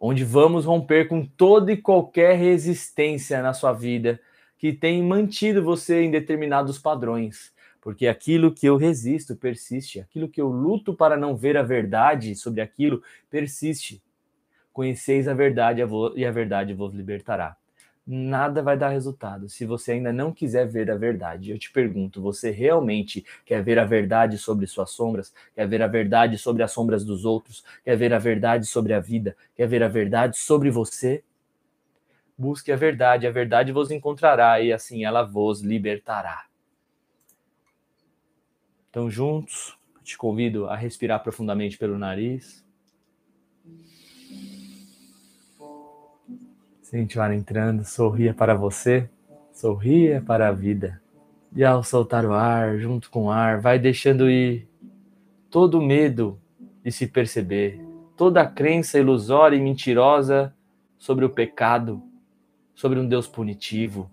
onde 0.00 0.24
vamos 0.24 0.64
romper 0.64 1.06
com 1.06 1.22
toda 1.26 1.70
e 1.70 1.76
qualquer 1.76 2.34
resistência 2.38 3.42
na 3.42 3.52
sua 3.52 3.74
vida 3.74 4.18
que 4.56 4.72
tem 4.72 5.02
mantido 5.02 5.62
você 5.62 6.00
em 6.00 6.10
determinados 6.10 6.78
padrões. 6.78 7.52
Porque 7.82 8.06
aquilo 8.06 8.54
que 8.54 8.64
eu 8.64 8.78
resisto 8.78 9.36
persiste, 9.36 10.00
aquilo 10.00 10.30
que 10.30 10.40
eu 10.40 10.48
luto 10.48 10.94
para 10.94 11.14
não 11.14 11.36
ver 11.36 11.58
a 11.58 11.62
verdade 11.62 12.34
sobre 12.36 12.62
aquilo 12.62 13.02
persiste. 13.28 14.02
Conheceis 14.72 15.28
a 15.28 15.34
verdade 15.34 15.82
e 16.16 16.24
a 16.24 16.30
verdade 16.30 16.72
vos 16.72 16.94
libertará 16.94 17.54
nada 18.10 18.62
vai 18.62 18.74
dar 18.74 18.88
resultado 18.88 19.50
se 19.50 19.66
você 19.66 19.92
ainda 19.92 20.10
não 20.10 20.32
quiser 20.32 20.66
ver 20.66 20.90
a 20.90 20.96
verdade. 20.96 21.50
Eu 21.50 21.58
te 21.58 21.70
pergunto, 21.70 22.22
você 22.22 22.50
realmente 22.50 23.22
quer 23.44 23.62
ver 23.62 23.78
a 23.78 23.84
verdade 23.84 24.38
sobre 24.38 24.66
suas 24.66 24.90
sombras? 24.90 25.32
Quer 25.54 25.68
ver 25.68 25.82
a 25.82 25.86
verdade 25.86 26.38
sobre 26.38 26.62
as 26.62 26.72
sombras 26.72 27.04
dos 27.04 27.26
outros? 27.26 27.62
Quer 27.84 27.96
ver 27.96 28.14
a 28.14 28.18
verdade 28.18 28.64
sobre 28.66 28.94
a 28.94 29.00
vida? 29.00 29.36
Quer 29.54 29.68
ver 29.68 29.82
a 29.82 29.88
verdade 29.88 30.38
sobre 30.38 30.70
você? 30.70 31.22
Busque 32.36 32.72
a 32.72 32.76
verdade, 32.76 33.26
a 33.26 33.30
verdade 33.30 33.72
vos 33.72 33.90
encontrará 33.90 34.58
e 34.60 34.72
assim 34.72 35.04
ela 35.04 35.22
vos 35.22 35.60
libertará. 35.60 36.46
Então, 38.88 39.10
juntos, 39.10 39.78
te 40.02 40.16
convido 40.16 40.66
a 40.66 40.74
respirar 40.74 41.22
profundamente 41.22 41.76
pelo 41.76 41.98
nariz. 41.98 42.66
Sente 46.88 47.18
o 47.18 47.20
ar 47.20 47.34
entrando, 47.34 47.84
sorria 47.84 48.32
para 48.32 48.54
você, 48.54 49.10
sorria 49.52 50.22
para 50.26 50.48
a 50.48 50.52
vida. 50.52 50.98
E 51.54 51.62
ao 51.62 51.84
soltar 51.84 52.24
o 52.24 52.32
ar, 52.32 52.78
junto 52.78 53.10
com 53.10 53.26
o 53.26 53.30
ar, 53.30 53.60
vai 53.60 53.78
deixando 53.78 54.30
ir 54.30 54.66
todo 55.50 55.78
o 55.78 55.82
medo 55.82 56.40
de 56.82 56.90
se 56.90 57.06
perceber, 57.06 57.78
toda 58.16 58.40
a 58.40 58.46
crença 58.46 58.98
ilusória 58.98 59.54
e 59.54 59.60
mentirosa 59.60 60.54
sobre 60.96 61.26
o 61.26 61.28
pecado, 61.28 62.02
sobre 62.74 62.98
um 62.98 63.06
Deus 63.06 63.26
punitivo, 63.26 64.10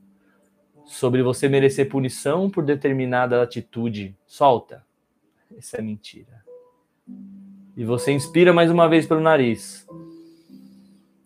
sobre 0.84 1.24
você 1.24 1.48
merecer 1.48 1.88
punição 1.88 2.50
por 2.50 2.62
determinada 2.62 3.41
atitude. 3.41 4.13
Solta. 4.27 4.86
Isso 5.58 5.77
é 5.77 5.82
mentira. 5.82 6.44
E 7.77 7.86
você 7.86 8.12
inspira 8.12 8.51
mais 8.51 8.70
uma 8.70 8.89
vez 8.89 9.08
pelo 9.08 9.22
nariz. 9.22 9.88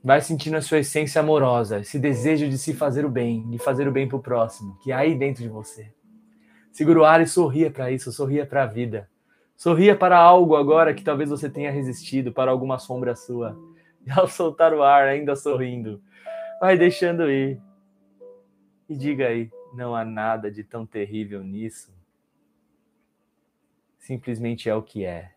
Vai 0.01 0.21
sentindo 0.21 0.55
a 0.55 0.61
sua 0.61 0.79
essência 0.79 1.19
amorosa, 1.19 1.79
esse 1.79 1.99
desejo 1.99 2.47
de 2.47 2.57
se 2.57 2.73
fazer 2.73 3.03
o 3.05 3.09
bem, 3.09 3.49
de 3.49 3.57
fazer 3.57 3.87
o 3.87 3.91
bem 3.91 4.07
para 4.07 4.17
o 4.17 4.21
próximo, 4.21 4.77
que 4.81 4.91
há 4.91 4.99
aí 4.99 5.13
dentro 5.13 5.43
de 5.43 5.49
você. 5.49 5.91
Segura 6.71 6.99
o 6.99 7.03
ar 7.03 7.21
e 7.21 7.27
sorria 7.27 7.69
para 7.69 7.91
isso, 7.91 8.11
sorria 8.11 8.45
para 8.45 8.63
a 8.63 8.65
vida. 8.65 9.09
Sorria 9.57 9.97
para 9.97 10.17
algo 10.17 10.55
agora 10.55 10.93
que 10.93 11.03
talvez 11.03 11.29
você 11.29 11.49
tenha 11.49 11.69
resistido, 11.69 12.31
para 12.31 12.49
alguma 12.49 12.79
sombra 12.79 13.15
sua. 13.15 13.57
E 14.05 14.11
ao 14.11 14.29
soltar 14.29 14.73
o 14.73 14.81
ar, 14.81 15.09
ainda 15.09 15.35
sorrindo, 15.35 16.01
vai 16.61 16.77
deixando 16.77 17.29
ir. 17.29 17.61
E 18.87 18.95
diga 18.95 19.27
aí, 19.27 19.51
não 19.73 19.93
há 19.93 20.05
nada 20.05 20.49
de 20.49 20.63
tão 20.63 20.85
terrível 20.85 21.43
nisso. 21.43 21.93
Simplesmente 23.99 24.69
é 24.69 24.73
o 24.73 24.81
que 24.81 25.03
é. 25.03 25.31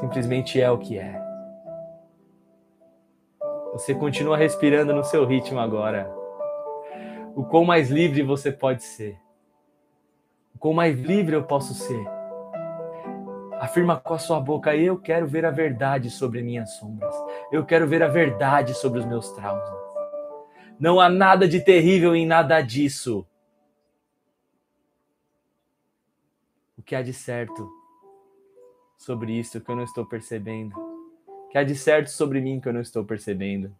Simplesmente 0.00 0.60
é 0.60 0.68
o 0.68 0.76
que 0.76 0.98
é. 0.98 1.23
Você 3.74 3.92
continua 3.92 4.36
respirando 4.36 4.94
no 4.94 5.02
seu 5.02 5.26
ritmo 5.26 5.58
agora. 5.58 6.08
O 7.34 7.44
quão 7.44 7.64
mais 7.64 7.90
livre 7.90 8.22
você 8.22 8.52
pode 8.52 8.84
ser. 8.84 9.18
O 10.54 10.58
quão 10.60 10.72
mais 10.72 10.96
livre 10.96 11.34
eu 11.34 11.42
posso 11.42 11.74
ser. 11.74 12.06
Afirma 13.58 13.98
com 13.98 14.14
a 14.14 14.18
sua 14.18 14.38
boca: 14.38 14.76
Eu 14.76 14.96
quero 14.96 15.26
ver 15.26 15.44
a 15.44 15.50
verdade 15.50 16.08
sobre 16.08 16.40
minhas 16.40 16.70
sombras. 16.76 17.16
Eu 17.50 17.66
quero 17.66 17.88
ver 17.88 18.00
a 18.04 18.06
verdade 18.06 18.74
sobre 18.74 19.00
os 19.00 19.04
meus 19.04 19.32
traumas. 19.32 19.68
Não 20.78 21.00
há 21.00 21.08
nada 21.08 21.48
de 21.48 21.58
terrível 21.58 22.14
em 22.14 22.24
nada 22.24 22.60
disso. 22.62 23.26
O 26.78 26.82
que 26.82 26.94
há 26.94 27.02
de 27.02 27.12
certo 27.12 27.68
sobre 28.96 29.32
isso 29.32 29.60
que 29.60 29.68
eu 29.68 29.74
não 29.74 29.82
estou 29.82 30.06
percebendo? 30.06 30.93
Que 31.54 31.58
há 31.58 31.62
de 31.62 31.76
certo 31.76 32.08
sobre 32.08 32.40
mim 32.40 32.58
que 32.58 32.68
eu 32.68 32.72
não 32.72 32.80
estou 32.80 33.04
percebendo? 33.04 33.72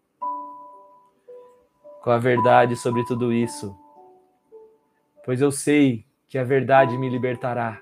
Com 2.04 2.10
a 2.12 2.18
verdade 2.18 2.76
sobre 2.76 3.04
tudo 3.04 3.32
isso, 3.32 3.76
pois 5.24 5.40
eu 5.40 5.50
sei 5.50 6.06
que 6.28 6.38
a 6.38 6.44
verdade 6.44 6.96
me 6.96 7.10
libertará. 7.10 7.80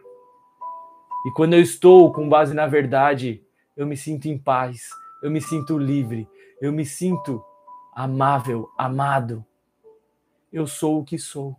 E 1.26 1.30
quando 1.32 1.52
eu 1.52 1.60
estou 1.60 2.10
com 2.10 2.26
base 2.26 2.54
na 2.54 2.66
verdade, 2.66 3.44
eu 3.76 3.86
me 3.86 3.94
sinto 3.94 4.28
em 4.28 4.38
paz, 4.38 4.88
eu 5.22 5.30
me 5.30 5.42
sinto 5.42 5.76
livre, 5.76 6.26
eu 6.58 6.72
me 6.72 6.86
sinto 6.86 7.44
amável, 7.94 8.70
amado. 8.78 9.44
Eu 10.50 10.66
sou 10.66 11.00
o 11.00 11.04
que 11.04 11.18
sou. 11.18 11.54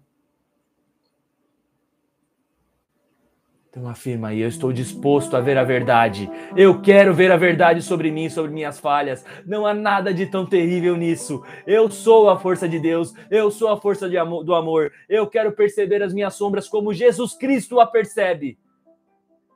Então 3.73 3.89
afirma 3.89 4.27
aí, 4.27 4.39
eu 4.39 4.47
estou 4.47 4.71
disposto 4.71 5.35
a 5.35 5.41
ver 5.41 5.57
a 5.57 5.63
verdade. 5.63 6.29
Eu 6.55 6.79
quero 6.79 7.11
ver 7.11 7.31
a 7.31 7.37
verdade 7.37 7.81
sobre 7.81 8.11
mim, 8.11 8.29
sobre 8.29 8.51
minhas 8.51 8.79
falhas. 8.79 9.25
Não 9.47 9.65
há 9.65 9.73
nada 9.73 10.13
de 10.13 10.27
tão 10.27 10.45
terrível 10.45 10.95
nisso. 10.95 11.43
Eu 11.65 11.89
sou 11.89 12.29
a 12.29 12.37
força 12.37 12.69
de 12.69 12.77
Deus. 12.77 13.15
Eu 13.31 13.49
sou 13.49 13.69
a 13.69 13.81
força 13.81 14.05
amor, 14.15 14.43
do 14.43 14.53
amor. 14.53 14.91
Eu 15.09 15.25
quero 15.25 15.51
perceber 15.53 16.03
as 16.03 16.13
minhas 16.13 16.35
sombras 16.35 16.69
como 16.69 16.93
Jesus 16.93 17.33
Cristo 17.33 17.79
a 17.79 17.87
percebe. 17.87 18.59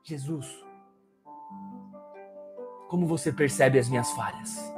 Jesus, 0.03 0.65
como 2.89 3.05
você 3.05 3.31
percebe 3.31 3.77
as 3.77 3.87
minhas 3.87 4.11
falhas? 4.13 4.73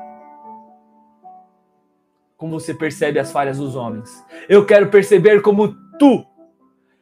Como 2.35 2.59
você 2.59 2.73
percebe 2.73 3.19
as 3.19 3.31
falhas 3.31 3.57
dos 3.57 3.73
homens? 3.73 4.09
Eu 4.49 4.65
quero 4.65 4.89
perceber 4.89 5.41
como 5.41 5.73
tu 5.97 6.28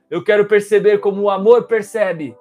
eu 0.09 0.23
quero 0.23 0.47
perceber 0.47 0.99
como 0.99 1.23
o 1.23 1.29
amor 1.29 1.67
percebe. 1.67 2.37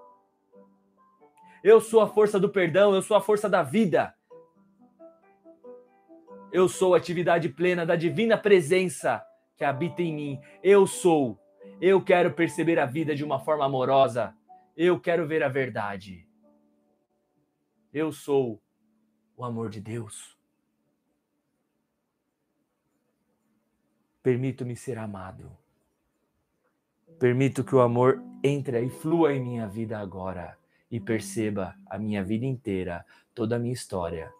Eu 1.62 1.80
sou 1.80 2.00
a 2.00 2.06
força 2.06 2.38
do 2.38 2.48
perdão, 2.48 2.94
eu 2.94 3.02
sou 3.02 3.16
a 3.16 3.20
força 3.20 3.48
da 3.48 3.62
vida. 3.62 4.14
Eu 6.52 6.68
sou 6.68 6.94
a 6.94 6.98
atividade 6.98 7.48
plena 7.48 7.84
da 7.84 7.96
divina 7.96 8.38
presença 8.38 9.24
que 9.56 9.64
habita 9.64 10.00
em 10.00 10.14
mim. 10.14 10.40
Eu 10.62 10.86
sou. 10.86 11.38
Eu 11.80 12.02
quero 12.02 12.32
perceber 12.32 12.78
a 12.78 12.86
vida 12.86 13.14
de 13.14 13.24
uma 13.24 13.40
forma 13.40 13.64
amorosa. 13.64 14.34
Eu 14.76 15.00
quero 15.00 15.26
ver 15.26 15.42
a 15.42 15.48
verdade. 15.48 16.26
Eu 17.92 18.12
sou 18.12 18.62
o 19.36 19.44
amor 19.44 19.70
de 19.70 19.80
Deus. 19.80 20.38
Permito-me 24.22 24.76
ser 24.76 24.98
amado. 24.98 25.65
Permito 27.18 27.64
que 27.64 27.74
o 27.74 27.80
amor 27.80 28.22
entre 28.42 28.84
e 28.84 28.90
flua 28.90 29.32
em 29.32 29.42
minha 29.42 29.66
vida 29.66 29.98
agora 29.98 30.58
e 30.90 31.00
perceba 31.00 31.74
a 31.86 31.98
minha 31.98 32.22
vida 32.22 32.44
inteira, 32.44 33.04
toda 33.34 33.56
a 33.56 33.58
minha 33.58 33.72
história, 33.72 34.30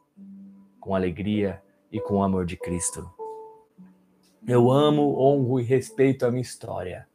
com 0.78 0.94
alegria 0.94 1.62
e 1.90 1.98
com 1.98 2.16
o 2.16 2.22
amor 2.22 2.44
de 2.44 2.56
Cristo. 2.56 3.10
Eu 4.46 4.70
amo, 4.70 5.18
honro 5.18 5.58
e 5.58 5.64
respeito 5.64 6.26
a 6.26 6.30
minha 6.30 6.42
história, 6.42 7.08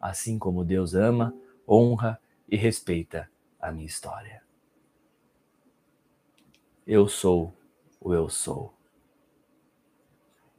assim 0.00 0.38
como 0.38 0.64
Deus 0.64 0.94
ama, 0.94 1.34
honra 1.66 2.20
e 2.48 2.56
respeita 2.56 3.28
a 3.58 3.72
minha 3.72 3.86
história. 3.86 4.42
Eu 6.86 7.08
sou 7.08 7.54
o 8.00 8.12
eu 8.12 8.28
sou. 8.28 8.74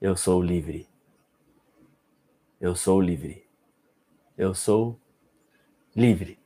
Eu 0.01 0.17
sou 0.17 0.41
livre. 0.41 0.88
Eu 2.60 2.75
sou 2.75 3.00
livre. 3.00 3.50
Eu 4.41 4.55
sou 4.55 5.00
livre. 5.95 6.39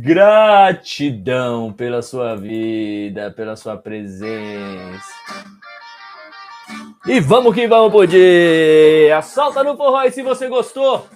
Gratidão 0.00 1.70
pela 1.70 2.00
sua 2.00 2.34
vida, 2.34 3.30
pela 3.30 3.56
sua 3.56 3.76
presença. 3.76 5.04
E 7.06 7.20
vamos 7.20 7.54
que 7.54 7.68
vamos 7.68 7.92
pro 7.92 8.06
dia! 8.06 9.20
Solta 9.20 9.62
no 9.62 9.76
forró 9.76 10.02
e 10.04 10.10
se 10.10 10.22
você 10.22 10.48
gostou, 10.48 11.06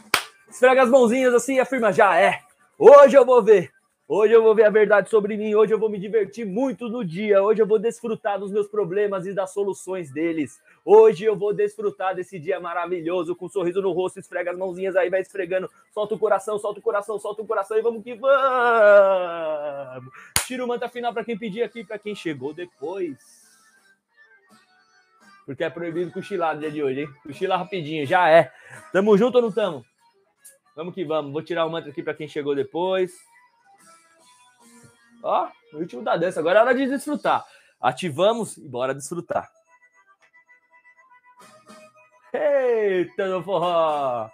esfrega 0.50 0.82
as 0.82 0.90
mãozinhas 0.90 1.32
assim 1.32 1.54
e 1.54 1.60
afirma, 1.60 1.90
já 1.90 2.14
é. 2.20 2.38
Hoje 2.78 3.16
eu 3.16 3.24
vou 3.24 3.42
ver 3.42 3.72
Hoje 4.09 4.32
eu 4.32 4.42
vou 4.42 4.52
ver 4.54 4.64
a 4.64 4.71
verdade 4.71 5.09
sobre 5.09 5.37
mim, 5.37 5.54
hoje 5.54 5.73
eu 5.73 5.78
vou 5.78 5.88
me 5.88 5.97
divertir 5.99 6.44
muito 6.44 6.88
no 6.88 7.04
dia, 7.04 7.40
hoje 7.40 7.62
eu 7.62 7.66
vou 7.66 7.78
desfrutar 7.78 8.38
dos 8.38 8.50
meus 8.50 8.66
problemas 8.66 9.26
e 9.26 9.32
das 9.32 9.52
soluções 9.52 10.12
deles. 10.12 10.61
Hoje 10.85 11.25
eu 11.25 11.37
vou 11.37 11.54
desfrutar 11.54 12.12
desse 12.14 12.37
dia 12.38 12.59
maravilhoso, 12.59 13.37
com 13.37 13.47
um 13.47 13.49
sorriso 13.49 13.80
no 13.80 13.92
rosto, 13.92 14.18
esfrega 14.18 14.50
as 14.50 14.59
mãozinhas 14.59 14.97
aí, 14.97 15.09
vai 15.09 15.21
esfregando, 15.21 15.70
solta 15.94 16.16
o 16.16 16.18
coração, 16.18 16.59
solta 16.59 16.81
o 16.81 16.83
coração, 16.83 17.18
solta 17.18 17.42
o 17.42 17.46
coração 17.46 17.79
e 17.79 17.81
vamos 17.81 18.03
que 18.03 18.14
vamos! 18.14 18.35
Tira 20.46 20.64
o 20.64 20.68
manta 20.68 20.88
final 20.88 21.14
para 21.14 21.24
quem 21.24 21.38
pedir 21.38 21.62
aqui, 21.62 21.85
para 21.85 21.98
quem 21.98 22.14
chegou 22.14 22.53
depois. 22.53 23.16
Porque 25.46 25.62
é 25.62 25.70
proibido 25.70 26.11
cochilar 26.11 26.55
no 26.55 26.61
dia 26.61 26.72
de 26.72 26.83
hoje, 26.83 27.03
hein? 27.03 27.09
Cochila 27.22 27.57
rapidinho, 27.57 28.05
já 28.05 28.29
é. 28.29 28.53
Tamo 28.92 29.16
junto 29.16 29.37
ou 29.37 29.42
não 29.42 29.53
tamo? 29.53 29.85
Vamos 30.74 30.94
que 30.94 31.05
vamos. 31.05 31.33
Vou 31.33 31.42
tirar 31.42 31.64
o 31.66 31.70
mantra 31.70 31.90
aqui 31.90 32.03
para 32.03 32.14
quem 32.14 32.29
chegou 32.29 32.55
depois. 32.55 33.32
Ó, 35.22 35.48
o 35.72 35.78
ritmo 35.78 36.02
da 36.02 36.16
dança. 36.16 36.40
Agora 36.40 36.58
é 36.58 36.62
hora 36.62 36.74
de 36.74 36.87
desfrutar. 36.87 37.44
Ativamos 37.80 38.56
e 38.56 38.68
bora 38.68 38.94
desfrutar. 38.94 39.50
Eita, 42.32 43.28
no 43.28 43.42
forró! 43.42 44.30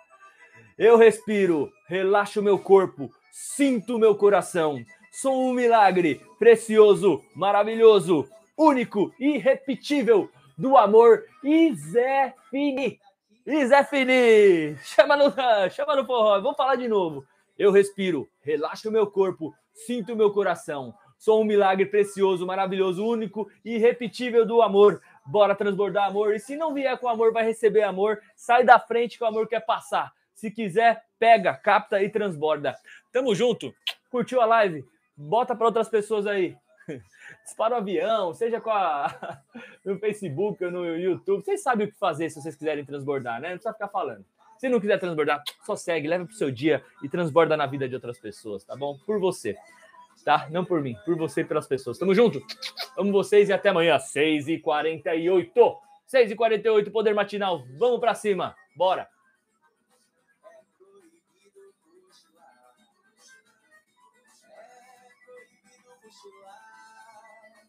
Eu 0.79 0.97
respiro, 0.97 1.73
relaxo 1.89 2.41
meu 2.41 2.57
corpo, 2.57 3.13
sinto 3.33 3.99
meu 3.99 4.15
coração. 4.15 4.85
Sou 5.11 5.51
um 5.51 5.53
milagre 5.53 6.25
precioso, 6.39 7.25
maravilhoso, 7.35 8.29
único, 8.57 9.13
irrepetível 9.19 10.31
do 10.57 10.77
amor 10.77 11.25
Isé 11.43 12.33
Fini. 12.49 13.01
Isé 13.45 13.83
Fini! 13.83 14.77
Chama 14.85 15.17
no, 15.17 15.35
chama 15.71 15.97
no 15.97 16.07
forró, 16.07 16.41
vamos 16.41 16.57
falar 16.57 16.77
de 16.77 16.87
novo. 16.87 17.27
Eu 17.59 17.73
respiro, 17.73 18.29
relaxo 18.43 18.93
meu 18.93 19.09
corpo, 19.09 19.53
sinto 19.87 20.17
meu 20.17 20.33
coração. 20.33 20.95
Sou 21.19 21.41
um 21.41 21.45
milagre 21.45 21.85
precioso, 21.85 22.47
maravilhoso, 22.47 23.05
único 23.05 23.51
e 23.65 23.75
irrepetível 23.75 24.47
do 24.47 24.63
amor. 24.63 25.03
Bora 25.27 25.55
transbordar 25.55 26.09
amor. 26.09 26.35
E 26.35 26.39
se 26.39 26.57
não 26.57 26.73
vier 26.73 26.97
com 26.99 27.09
amor, 27.09 27.33
vai 27.33 27.45
receber 27.45 27.83
amor. 27.83 28.21
Sai 28.37 28.65
da 28.65 28.79
frente 28.79 29.19
que 29.19 29.25
o 29.25 29.27
amor 29.27 29.49
quer 29.49 29.61
passar. 29.61 30.13
Se 30.33 30.51
quiser, 30.51 31.05
pega, 31.19 31.55
capta 31.55 32.01
e 32.03 32.09
transborda. 32.09 32.77
Tamo 33.13 33.35
junto. 33.35 33.75
Curtiu 34.11 34.41
a 34.41 34.47
live? 34.47 34.85
Bota 35.17 35.57
para 35.57 35.67
outras 35.67 35.89
pessoas 35.89 36.27
aí. 36.27 36.57
Dispara 37.45 37.75
o 37.75 37.79
avião, 37.79 38.33
seja 38.33 38.61
com 38.61 38.71
a... 38.71 39.41
no 39.85 39.99
Facebook 39.99 40.65
ou 40.65 40.71
no 40.71 40.97
YouTube. 40.97 41.45
Vocês 41.45 41.63
sabem 41.63 41.89
o 41.89 41.91
que 41.91 41.99
fazer 41.99 42.31
se 42.31 42.41
vocês 42.41 42.55
quiserem 42.55 42.85
transbordar, 42.85 43.41
né? 43.41 43.49
Não 43.49 43.57
precisa 43.57 43.75
ficar 43.75 43.89
falando. 43.89 44.25
Se 44.59 44.69
não 44.69 44.81
quiser 44.81 44.99
transbordar, 44.99 45.43
só 45.65 45.77
segue, 45.77 46.09
leva 46.09 46.27
pro 46.27 46.35
seu 46.35 46.51
dia 46.51 46.83
e 47.03 47.09
transborda 47.09 47.57
na 47.57 47.67
vida 47.67 47.89
de 47.89 47.95
outras 47.95 48.19
pessoas, 48.19 48.65
tá 48.65 48.77
bom? 48.77 48.99
Por 49.07 49.21
você, 49.21 49.57
tá? 50.25 50.49
Não 50.51 50.65
por 50.65 50.83
mim, 50.83 50.97
por 51.05 51.17
você 51.17 51.43
e 51.43 51.45
pelas 51.45 51.67
pessoas. 51.67 51.99
Tamo 51.99 52.15
junto? 52.15 52.43
Amo 52.97 53.13
vocês 53.13 53.49
e 53.49 53.53
até 53.53 53.69
amanhã, 53.69 53.97
6h48. 53.97 55.53
6h48, 56.13 56.91
Poder 56.91 57.15
Matinal. 57.15 57.65
Vamos 57.79 58.01
para 58.01 58.15
cima. 58.15 58.57
Bora! 58.75 59.18